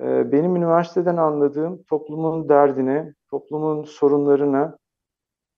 E, 0.00 0.32
benim 0.32 0.56
üniversiteden 0.56 1.16
anladığım 1.16 1.82
toplumun 1.82 2.48
derdine, 2.48 3.14
toplumun 3.30 3.84
sorunlarına 3.84 4.76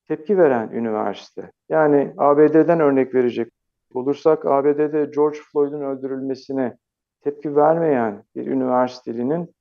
tepki 0.08 0.38
veren 0.38 0.68
üniversite. 0.68 1.52
Yani 1.68 2.14
ABD'den 2.18 2.80
örnek 2.80 3.14
verecek 3.14 3.52
olursak 3.94 4.46
ABD'de 4.46 5.10
George 5.14 5.38
Floyd'un 5.52 5.80
öldürülmesine 5.80 6.76
tepki 7.20 7.56
vermeyen 7.56 8.24
bir 8.36 8.46
üniversitelinin 8.46 9.54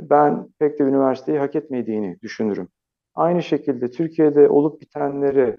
ben 0.00 0.48
pek 0.58 0.78
de 0.78 0.82
üniversiteyi 0.82 1.38
hak 1.38 1.56
etmediğini 1.56 2.20
düşünürüm. 2.22 2.68
Aynı 3.14 3.42
şekilde 3.42 3.90
Türkiye'de 3.90 4.48
olup 4.48 4.80
bitenlere 4.80 5.56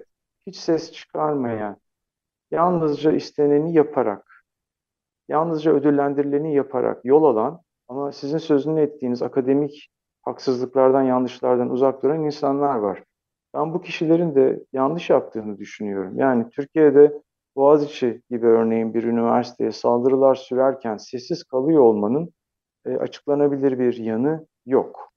hiç 0.47 0.55
ses 0.55 0.91
çıkarmayan, 0.91 1.77
yalnızca 2.51 3.11
isteneni 3.11 3.73
yaparak, 3.73 4.43
yalnızca 5.27 5.71
ödüllendirileni 5.71 6.55
yaparak 6.55 7.05
yol 7.05 7.23
alan 7.23 7.61
ama 7.87 8.11
sizin 8.11 8.37
sözünü 8.37 8.81
ettiğiniz 8.81 9.21
akademik 9.21 9.89
haksızlıklardan, 10.21 11.03
yanlışlardan 11.03 11.69
uzak 11.69 12.03
duran 12.03 12.23
insanlar 12.23 12.75
var. 12.75 13.03
Ben 13.53 13.73
bu 13.73 13.81
kişilerin 13.81 14.35
de 14.35 14.63
yanlış 14.73 15.09
yaptığını 15.09 15.57
düşünüyorum. 15.57 16.19
Yani 16.19 16.49
Türkiye'de 16.49 17.21
Boğaziçi 17.55 18.21
gibi 18.29 18.47
örneğin 18.47 18.93
bir 18.93 19.03
üniversiteye 19.03 19.71
saldırılar 19.71 20.35
sürerken 20.35 20.97
sessiz 20.97 21.43
kalıyor 21.43 21.81
olmanın 21.81 22.33
e, 22.85 22.95
açıklanabilir 22.95 23.79
bir 23.79 23.97
yanı 23.97 24.47
yok. 24.65 25.11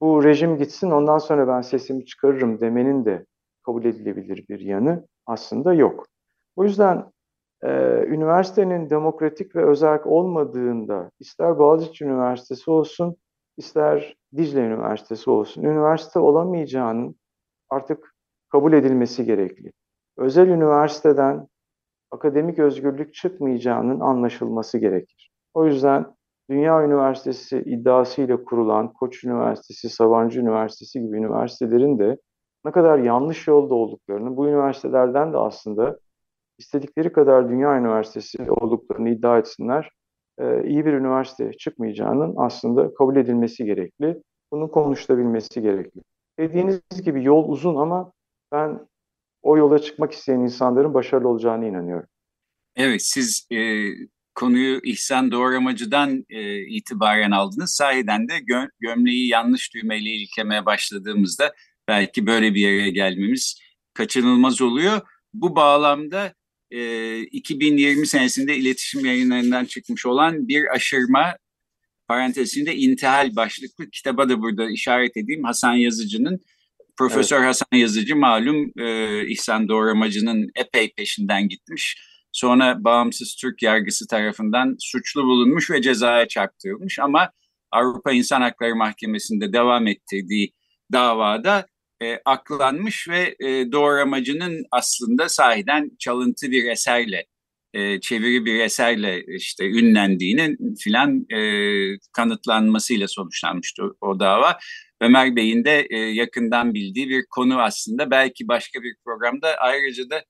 Bu 0.00 0.24
rejim 0.24 0.58
gitsin 0.58 0.90
ondan 0.90 1.18
sonra 1.18 1.48
ben 1.48 1.60
sesimi 1.60 2.06
çıkarırım 2.06 2.60
demenin 2.60 3.04
de 3.04 3.26
kabul 3.62 3.84
edilebilir 3.84 4.44
bir 4.48 4.60
yanı 4.60 5.06
aslında 5.26 5.74
yok. 5.74 6.06
O 6.56 6.64
yüzden 6.64 7.12
e, 7.62 7.68
üniversitenin 8.06 8.90
demokratik 8.90 9.56
ve 9.56 9.64
özerk 9.64 10.06
olmadığında 10.06 11.10
ister 11.20 11.58
Boğaziçi 11.58 12.04
Üniversitesi 12.04 12.70
olsun 12.70 13.16
ister 13.56 14.16
Dicle 14.36 14.60
Üniversitesi 14.60 15.30
olsun 15.30 15.62
üniversite 15.62 16.18
olamayacağının 16.18 17.16
artık 17.70 18.14
kabul 18.48 18.72
edilmesi 18.72 19.24
gerekli. 19.24 19.72
Özel 20.16 20.48
üniversiteden 20.48 21.48
akademik 22.10 22.58
özgürlük 22.58 23.14
çıkmayacağının 23.14 24.00
anlaşılması 24.00 24.78
gerekir. 24.78 25.32
O 25.54 25.66
yüzden 25.66 26.06
Dünya 26.50 26.84
Üniversitesi 26.84 27.58
iddiasıyla 27.66 28.44
kurulan 28.44 28.92
Koç 28.92 29.24
Üniversitesi, 29.24 29.88
Sabancı 29.88 30.40
Üniversitesi 30.40 31.00
gibi 31.00 31.16
üniversitelerin 31.16 31.98
de 31.98 32.16
ne 32.64 32.72
kadar 32.72 32.98
yanlış 32.98 33.46
yolda 33.46 33.74
olduklarını, 33.74 34.36
bu 34.36 34.48
üniversitelerden 34.48 35.32
de 35.32 35.36
aslında 35.36 35.98
istedikleri 36.58 37.12
kadar 37.12 37.48
Dünya 37.48 37.78
Üniversitesi 37.78 38.50
olduklarını 38.50 39.10
iddia 39.10 39.38
etsinler, 39.38 39.90
e, 40.38 40.64
iyi 40.64 40.86
bir 40.86 40.92
üniversite 40.92 41.52
çıkmayacağının 41.52 42.34
aslında 42.36 42.94
kabul 42.94 43.16
edilmesi 43.16 43.64
gerekli. 43.64 44.22
Bunun 44.52 44.68
konuşulabilmesi 44.68 45.62
gerekli. 45.62 46.00
Dediğiniz 46.38 46.80
gibi 47.04 47.24
yol 47.24 47.48
uzun 47.48 47.76
ama 47.76 48.12
ben 48.52 48.80
o 49.42 49.56
yola 49.56 49.78
çıkmak 49.78 50.12
isteyen 50.12 50.40
insanların 50.40 50.94
başarılı 50.94 51.28
olacağına 51.28 51.66
inanıyorum. 51.66 52.06
Evet, 52.76 53.02
siz 53.02 53.46
e, 53.52 53.56
konuyu 54.34 54.80
İhsan 54.84 55.32
Doğramacı'dan 55.32 56.24
e, 56.30 56.66
itibaren 56.66 57.30
aldınız. 57.30 57.74
Sahiden 57.74 58.28
de 58.28 58.38
gö 58.38 58.66
gömleği 58.80 59.28
yanlış 59.28 59.74
düğmeyle 59.74 60.10
iliklemeye 60.10 60.66
başladığımızda 60.66 61.54
belki 61.88 62.26
böyle 62.26 62.54
bir 62.54 62.60
yere 62.60 62.90
gelmemiz 62.90 63.60
kaçınılmaz 63.94 64.60
oluyor. 64.60 65.00
Bu 65.34 65.56
bağlamda 65.56 66.34
e, 66.70 67.18
2020 67.20 68.06
senesinde 68.06 68.56
iletişim 68.56 69.04
yayınlarından 69.04 69.64
çıkmış 69.64 70.06
olan 70.06 70.48
bir 70.48 70.74
aşırma 70.74 71.36
parantezinde 72.08 72.76
intihal 72.76 73.36
başlıklı 73.36 73.90
kitaba 73.90 74.28
da 74.28 74.40
burada 74.40 74.70
işaret 74.70 75.16
edeyim. 75.16 75.44
Hasan 75.44 75.74
Yazıcı'nın 75.74 76.40
Profesör 76.96 77.36
evet. 77.36 77.48
Hasan 77.48 77.78
Yazıcı 77.78 78.16
malum 78.16 78.72
e, 78.78 79.26
İhsan 79.28 79.68
Doğramacı'nın 79.68 80.50
epey 80.56 80.92
peşinden 80.92 81.48
gitmiş. 81.48 82.11
Sonra 82.32 82.84
bağımsız 82.84 83.34
Türk 83.34 83.62
yargısı 83.62 84.06
tarafından 84.06 84.76
suçlu 84.80 85.24
bulunmuş 85.24 85.70
ve 85.70 85.82
cezaya 85.82 86.28
çarptırılmış 86.28 86.98
ama 86.98 87.30
Avrupa 87.70 88.12
İnsan 88.12 88.40
Hakları 88.40 88.76
Mahkemesi'nde 88.76 89.52
devam 89.52 89.86
ettirdiği 89.86 90.52
davada 90.92 91.66
e, 92.02 92.18
aklanmış 92.24 93.08
ve 93.08 93.36
e, 93.40 93.72
doğramacının 93.72 94.64
aslında 94.70 95.28
sahiden 95.28 95.90
çalıntı 95.98 96.50
bir 96.50 96.64
eserle 96.64 97.26
e, 97.74 98.00
çeviri 98.00 98.44
bir 98.44 98.60
eserle 98.60 99.24
işte 99.28 99.64
ünlendiğinin 99.64 100.74
filan 100.74 101.26
e, 101.30 101.38
kanıtlanmasıyla 102.12 103.08
sonuçlanmıştı 103.08 103.82
o, 103.84 104.08
o 104.08 104.20
dava. 104.20 104.58
Ömer 105.00 105.36
Bey'in 105.36 105.64
de 105.64 105.86
e, 105.90 105.98
yakından 105.98 106.74
bildiği 106.74 107.08
bir 107.08 107.26
konu 107.30 107.62
aslında. 107.62 108.10
Belki 108.10 108.48
başka 108.48 108.82
bir 108.82 108.94
programda 109.04 109.56
ayrıca 109.56 110.10
da 110.10 110.24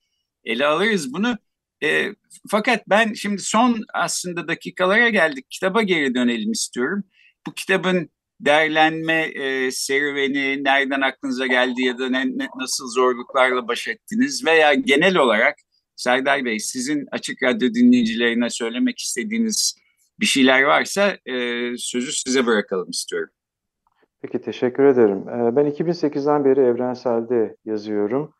ele 0.44 0.66
alırız 0.66 1.12
bunu. 1.12 1.38
E, 1.82 2.14
fakat 2.50 2.88
ben 2.88 3.12
şimdi 3.12 3.42
son 3.42 3.84
aslında 3.94 4.48
dakikalara 4.48 5.08
geldik. 5.08 5.46
Kitaba 5.50 5.82
geri 5.82 6.14
dönelim 6.14 6.52
istiyorum. 6.52 7.04
Bu 7.46 7.54
kitabın 7.54 8.10
derlenme 8.40 9.22
e, 9.22 9.70
serüveni 9.70 10.64
nereden 10.64 11.00
aklınıza 11.00 11.46
geldi 11.46 11.82
ya 11.82 11.98
da 11.98 12.08
ne, 12.08 12.48
nasıl 12.60 12.88
zorluklarla 12.88 13.68
baş 13.68 13.88
ettiniz 13.88 14.46
veya 14.46 14.74
genel 14.74 15.16
olarak 15.16 15.54
Serdar 15.96 16.44
Bey 16.44 16.58
sizin 16.58 17.06
Açık 17.12 17.42
Radyo 17.42 17.74
dinleyicilerine 17.74 18.50
söylemek 18.50 18.98
istediğiniz 18.98 19.76
bir 20.20 20.26
şeyler 20.26 20.62
varsa 20.62 21.18
e, 21.26 21.68
sözü 21.76 22.12
size 22.12 22.46
bırakalım 22.46 22.90
istiyorum. 22.90 23.30
Peki 24.22 24.40
teşekkür 24.40 24.84
ederim. 24.84 25.28
E, 25.28 25.56
ben 25.56 25.66
2008'den 25.66 26.44
beri 26.44 26.60
Evrensel'de 26.60 27.56
yazıyorum. 27.64 28.34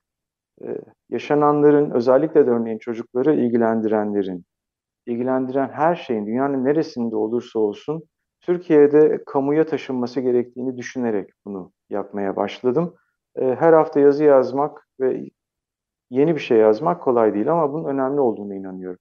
E, 0.64 0.78
yaşananların 1.10 1.90
özellikle 1.90 2.46
de 2.46 2.50
örneğin 2.50 2.78
çocukları 2.78 3.34
ilgilendirenlerin, 3.34 4.44
ilgilendiren 5.06 5.68
her 5.68 5.94
şeyin 5.94 6.26
dünyanın 6.26 6.64
neresinde 6.64 7.16
olursa 7.16 7.58
olsun 7.58 8.02
Türkiye'de 8.40 9.24
kamuya 9.26 9.66
taşınması 9.66 10.20
gerektiğini 10.20 10.76
düşünerek 10.76 11.30
bunu 11.44 11.72
yapmaya 11.90 12.36
başladım. 12.36 12.94
E, 13.36 13.54
her 13.54 13.72
hafta 13.72 14.00
yazı 14.00 14.24
yazmak 14.24 14.88
ve 15.00 15.28
yeni 16.10 16.34
bir 16.34 16.40
şey 16.40 16.58
yazmak 16.58 17.02
kolay 17.02 17.34
değil 17.34 17.52
ama 17.52 17.72
bunun 17.72 17.84
önemli 17.84 18.20
olduğunu 18.20 18.54
inanıyorum. 18.54 18.98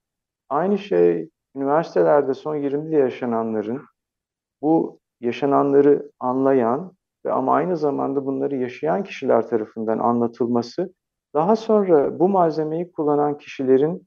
Aynı 0.48 0.78
şey 0.78 1.30
üniversitelerde 1.56 2.34
son 2.34 2.56
20 2.56 2.84
yılda 2.84 2.96
yaşananların 2.96 3.82
bu 4.62 5.00
yaşananları 5.20 6.10
anlayan 6.20 6.92
ve 7.24 7.32
ama 7.32 7.54
aynı 7.54 7.76
zamanda 7.76 8.26
bunları 8.26 8.56
yaşayan 8.56 9.04
kişiler 9.04 9.48
tarafından 9.48 9.98
anlatılması 9.98 10.94
daha 11.34 11.56
sonra 11.56 12.18
bu 12.18 12.28
malzemeyi 12.28 12.92
kullanan 12.92 13.38
kişilerin 13.38 14.06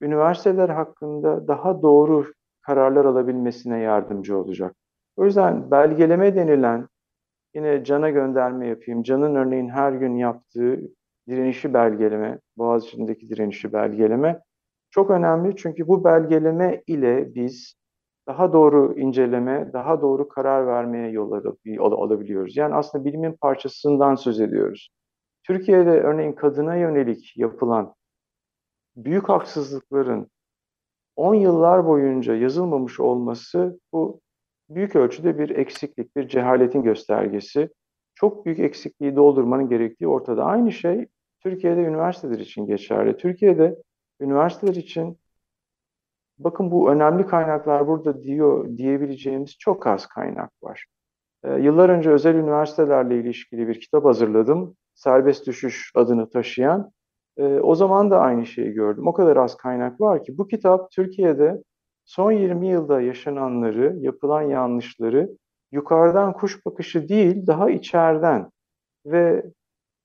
üniversiteler 0.00 0.68
hakkında 0.68 1.48
daha 1.48 1.82
doğru 1.82 2.32
kararlar 2.62 3.04
alabilmesine 3.04 3.78
yardımcı 3.78 4.38
olacak. 4.38 4.74
O 5.16 5.24
yüzden 5.24 5.70
belgeleme 5.70 6.36
denilen 6.36 6.88
yine 7.54 7.84
Can'a 7.84 8.10
gönderme 8.10 8.66
yapayım. 8.66 9.02
Can'ın 9.02 9.34
örneğin 9.34 9.68
her 9.68 9.92
gün 9.92 10.16
yaptığı 10.16 10.80
direnişi 11.28 11.74
belgeleme, 11.74 12.38
Boğaziçi'ndeki 12.56 13.28
direnişi 13.28 13.72
belgeleme 13.72 14.40
çok 14.90 15.10
önemli. 15.10 15.56
Çünkü 15.56 15.88
bu 15.88 16.04
belgeleme 16.04 16.82
ile 16.86 17.34
biz 17.34 17.74
daha 18.26 18.52
doğru 18.52 18.94
inceleme, 18.98 19.70
daha 19.72 20.00
doğru 20.00 20.28
karar 20.28 20.66
vermeye 20.66 21.10
yol 21.10 21.92
alabiliyoruz. 21.92 22.56
Yani 22.56 22.74
aslında 22.74 23.04
bilimin 23.04 23.32
parçasından 23.32 24.14
söz 24.14 24.40
ediyoruz. 24.40 24.90
Türkiye'de 25.44 25.90
örneğin 25.90 26.32
kadına 26.32 26.76
yönelik 26.76 27.36
yapılan 27.36 27.94
büyük 28.96 29.28
haksızlıkların 29.28 30.30
10 31.16 31.34
yıllar 31.34 31.86
boyunca 31.86 32.34
yazılmamış 32.34 33.00
olması 33.00 33.80
bu 33.92 34.20
büyük 34.68 34.96
ölçüde 34.96 35.38
bir 35.38 35.50
eksiklik, 35.50 36.16
bir 36.16 36.28
cehaletin 36.28 36.82
göstergesi. 36.82 37.70
Çok 38.14 38.46
büyük 38.46 38.58
eksikliği 38.58 39.16
doldurmanın 39.16 39.68
gerektiği 39.68 40.08
ortada. 40.08 40.44
Aynı 40.44 40.72
şey 40.72 41.06
Türkiye'de 41.40 41.80
üniversiteler 41.80 42.38
için 42.38 42.66
geçerli. 42.66 43.16
Türkiye'de 43.16 43.76
üniversiteler 44.20 44.74
için 44.74 45.18
bakın 46.38 46.70
bu 46.70 46.90
önemli 46.90 47.26
kaynaklar 47.26 47.86
burada 47.86 48.22
diyor 48.22 48.76
diyebileceğimiz 48.76 49.58
çok 49.58 49.86
az 49.86 50.06
kaynak 50.06 50.50
var. 50.62 50.86
Ee, 51.44 51.54
yıllar 51.54 51.88
önce 51.88 52.10
özel 52.10 52.34
üniversitelerle 52.34 53.20
ilişkili 53.20 53.68
bir 53.68 53.80
kitap 53.80 54.04
hazırladım. 54.04 54.76
Serbest 54.94 55.46
düşüş 55.46 55.92
adını 55.94 56.30
taşıyan. 56.30 56.90
E, 57.36 57.44
o 57.44 57.74
zaman 57.74 58.10
da 58.10 58.20
aynı 58.20 58.46
şeyi 58.46 58.72
gördüm. 58.72 59.06
O 59.06 59.12
kadar 59.12 59.36
az 59.36 59.56
kaynak 59.56 60.00
var 60.00 60.24
ki 60.24 60.38
bu 60.38 60.48
kitap 60.48 60.90
Türkiye'de 60.90 61.62
son 62.04 62.32
20 62.32 62.68
yılda 62.68 63.00
yaşananları, 63.00 63.96
yapılan 64.00 64.42
yanlışları 64.42 65.28
yukarıdan 65.72 66.32
kuş 66.32 66.66
bakışı 66.66 67.08
değil, 67.08 67.46
daha 67.46 67.70
içeriden 67.70 68.50
ve 69.06 69.44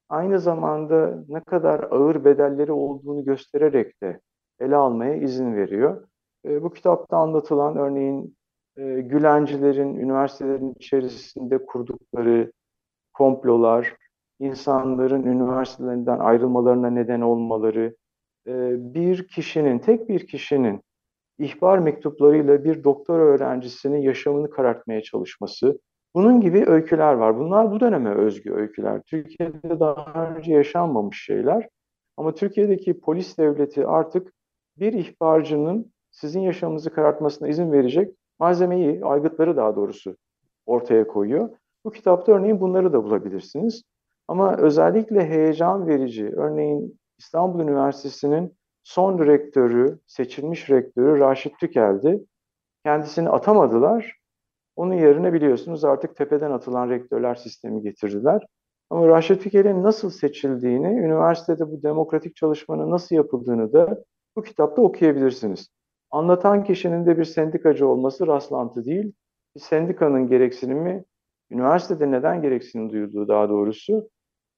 aynı 0.09 0.39
zamanda 0.39 1.23
ne 1.27 1.43
kadar 1.43 1.79
ağır 1.79 2.25
bedelleri 2.25 2.71
olduğunu 2.71 3.25
göstererek 3.25 4.01
de 4.03 4.19
ele 4.59 4.75
almaya 4.75 5.15
izin 5.15 5.55
veriyor. 5.55 6.07
E, 6.45 6.63
bu 6.63 6.73
kitapta 6.73 7.17
anlatılan 7.17 7.77
örneğin 7.77 8.37
e, 8.77 9.01
Gülencilerin 9.01 9.95
üniversitelerin 9.95 10.73
içerisinde 10.73 11.65
kurdukları 11.65 12.51
komplolar, 13.13 13.95
insanların 14.39 15.23
üniversitelerinden 15.23 16.19
ayrılmalarına 16.19 16.89
neden 16.89 17.21
olmaları, 17.21 17.95
e, 18.47 18.53
bir 18.93 19.27
kişinin, 19.27 19.79
tek 19.79 20.09
bir 20.09 20.27
kişinin 20.27 20.81
ihbar 21.39 21.79
mektuplarıyla 21.79 22.63
bir 22.63 22.83
doktor 22.83 23.19
öğrencisinin 23.19 24.01
yaşamını 24.01 24.49
karartmaya 24.49 25.01
çalışması, 25.01 25.79
bunun 26.15 26.41
gibi 26.41 26.65
öyküler 26.67 27.13
var. 27.13 27.39
Bunlar 27.39 27.71
bu 27.71 27.79
döneme 27.79 28.09
özgü 28.15 28.53
öyküler. 28.53 29.01
Türkiye'de 29.05 29.79
daha 29.79 30.35
önce 30.35 30.53
yaşanmamış 30.53 31.23
şeyler. 31.25 31.69
Ama 32.17 32.35
Türkiye'deki 32.35 32.99
polis 32.99 33.37
devleti 33.37 33.87
artık 33.87 34.33
bir 34.77 34.93
ihbarcının 34.93 35.91
sizin 36.11 36.39
yaşamınızı 36.39 36.89
karartmasına 36.89 37.47
izin 37.47 37.71
verecek 37.71 38.15
malzemeyi, 38.39 39.05
aygıtları 39.05 39.57
daha 39.57 39.75
doğrusu 39.75 40.17
ortaya 40.65 41.07
koyuyor. 41.07 41.49
Bu 41.85 41.91
kitapta 41.91 42.31
örneğin 42.31 42.61
bunları 42.61 42.93
da 42.93 43.03
bulabilirsiniz. 43.03 43.83
Ama 44.29 44.57
özellikle 44.57 45.29
heyecan 45.29 45.87
verici, 45.87 46.33
örneğin 46.35 46.99
İstanbul 47.17 47.59
Üniversitesi'nin 47.59 48.57
son 48.83 49.27
rektörü, 49.27 49.99
seçilmiş 50.07 50.69
rektörü 50.69 51.19
Raşit 51.19 51.59
Tükel'di. 51.59 52.25
Kendisini 52.85 53.29
atamadılar. 53.29 54.19
Onun 54.75 54.93
yerine 54.93 55.33
biliyorsunuz 55.33 55.85
artık 55.85 56.15
tepeden 56.15 56.51
atılan 56.51 56.89
rektörler 56.89 57.35
sistemi 57.35 57.81
getirdiler. 57.81 58.45
Ama 58.89 59.07
Raşit 59.07 59.43
Tükel'in 59.43 59.83
nasıl 59.83 60.09
seçildiğini, 60.09 60.87
üniversitede 60.87 61.71
bu 61.71 61.83
demokratik 61.83 62.35
çalışmanın 62.35 62.91
nasıl 62.91 63.15
yapıldığını 63.15 63.73
da 63.73 64.03
bu 64.35 64.43
kitapta 64.43 64.81
okuyabilirsiniz. 64.81 65.69
Anlatan 66.11 66.63
kişinin 66.63 67.05
de 67.05 67.17
bir 67.17 67.25
sendikacı 67.25 67.87
olması 67.87 68.27
rastlantı 68.27 68.85
değil. 68.85 69.13
Bir 69.55 69.61
sendikanın 69.61 70.27
gereksinimi, 70.27 71.05
üniversitede 71.51 72.11
neden 72.11 72.41
gereksinim 72.41 72.89
duyulduğu 72.89 73.27
daha 73.27 73.49
doğrusu 73.49 74.09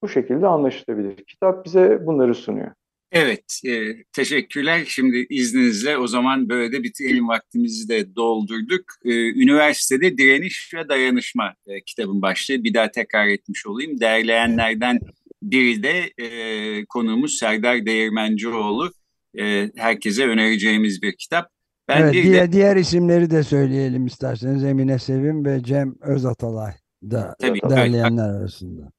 bu 0.01 0.09
şekilde 0.09 0.47
anlaşılabilir. 0.47 1.15
Kitap 1.15 1.65
bize 1.65 2.05
bunları 2.05 2.35
sunuyor. 2.35 2.71
Evet, 3.11 3.61
e, 3.65 4.03
teşekkürler. 4.13 4.83
Şimdi 4.87 5.27
izninizle 5.29 5.97
o 5.97 6.07
zaman 6.07 6.49
böyle 6.49 6.71
de 6.71 6.83
bitirelim 6.83 7.27
vaktimizi 7.27 7.89
de 7.89 8.15
doldurduk. 8.15 8.83
E, 9.05 9.29
Üniversitede 9.29 10.17
Direniş 10.17 10.73
ve 10.73 10.89
Dayanışma 10.89 11.53
e, 11.67 11.81
kitabın 11.81 12.21
başlığı. 12.21 12.63
Bir 12.63 12.73
daha 12.73 12.91
tekrar 12.91 13.27
etmiş 13.27 13.65
olayım. 13.65 13.99
Derleyenlerden 13.99 14.99
biri 15.43 15.83
de 15.83 16.11
e, 16.17 16.85
konuğumuz 16.85 17.37
Serdar 17.37 17.85
Değirmencioğlu. 17.85 18.91
E, 19.39 19.71
herkese 19.75 20.27
önereceğimiz 20.27 21.01
bir 21.01 21.15
kitap. 21.15 21.49
Ben 21.87 22.01
evet, 22.01 22.13
bir 22.13 22.23
diğer, 22.23 22.47
de, 22.47 22.51
diğer 22.51 22.75
isimleri 22.75 23.31
de 23.31 23.43
söyleyelim 23.43 24.05
isterseniz. 24.05 24.63
Emine 24.63 24.99
Sevim 24.99 25.45
ve 25.45 25.63
Cem 25.63 25.95
Özatalay 26.01 26.73
da 27.03 27.35
Tabii, 27.41 27.59
derleyenler 27.69 28.29
evet. 28.29 28.41
arasında. 28.41 28.91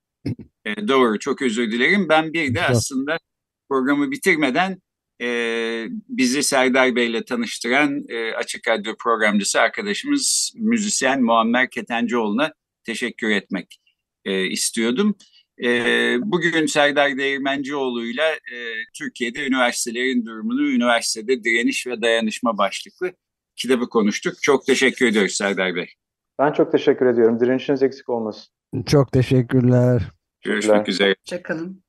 E, 0.65 0.89
doğru, 0.89 1.19
çok 1.19 1.43
özür 1.43 1.73
dilerim. 1.73 2.09
Ben 2.09 2.33
bir 2.33 2.55
de 2.55 2.63
aslında 2.63 3.19
programı 3.69 4.11
bitirmeden 4.11 4.79
e, 5.23 5.27
bizi 6.09 6.43
Serdar 6.43 6.97
Bey 6.97 7.07
ile 7.07 7.25
tanıştıran 7.25 8.05
e, 8.09 8.33
Açık 8.35 8.69
Radyo 8.69 8.95
programcısı 8.97 9.61
arkadaşımız 9.61 10.53
müzisyen 10.57 11.23
Muammer 11.23 11.71
Ketencioğlu'na 11.71 12.53
teşekkür 12.85 13.31
etmek 13.31 13.79
e, 14.25 14.47
istiyordum. 14.47 15.17
E, 15.65 15.69
bugün 16.21 16.67
Serdar 16.67 17.19
Değirmencioğlu'yla 17.19 18.33
e, 18.33 18.57
Türkiye'de 18.99 19.47
üniversitelerin 19.47 20.27
durumunu, 20.27 20.71
üniversitede 20.71 21.45
direniş 21.45 21.87
ve 21.87 22.03
dayanışma 22.03 22.59
başlıklı 22.59 23.13
kitabı 23.57 23.89
konuştuk. 23.89 24.35
Çok 24.43 24.67
teşekkür 24.67 25.07
ediyoruz 25.07 25.33
Serdar 25.33 25.75
Bey. 25.75 25.87
Ben 26.39 26.53
çok 26.53 26.73
teşekkür 26.73 27.07
ediyorum. 27.07 27.41
Direnişiniz 27.41 27.83
eksik 27.83 28.09
olmasın. 28.09 28.53
Çok 28.87 29.13
teşekkürler. 29.13 30.03
Görüşmek 30.45 30.89
üzere. 30.89 31.15
Hoşçakalın. 31.21 31.83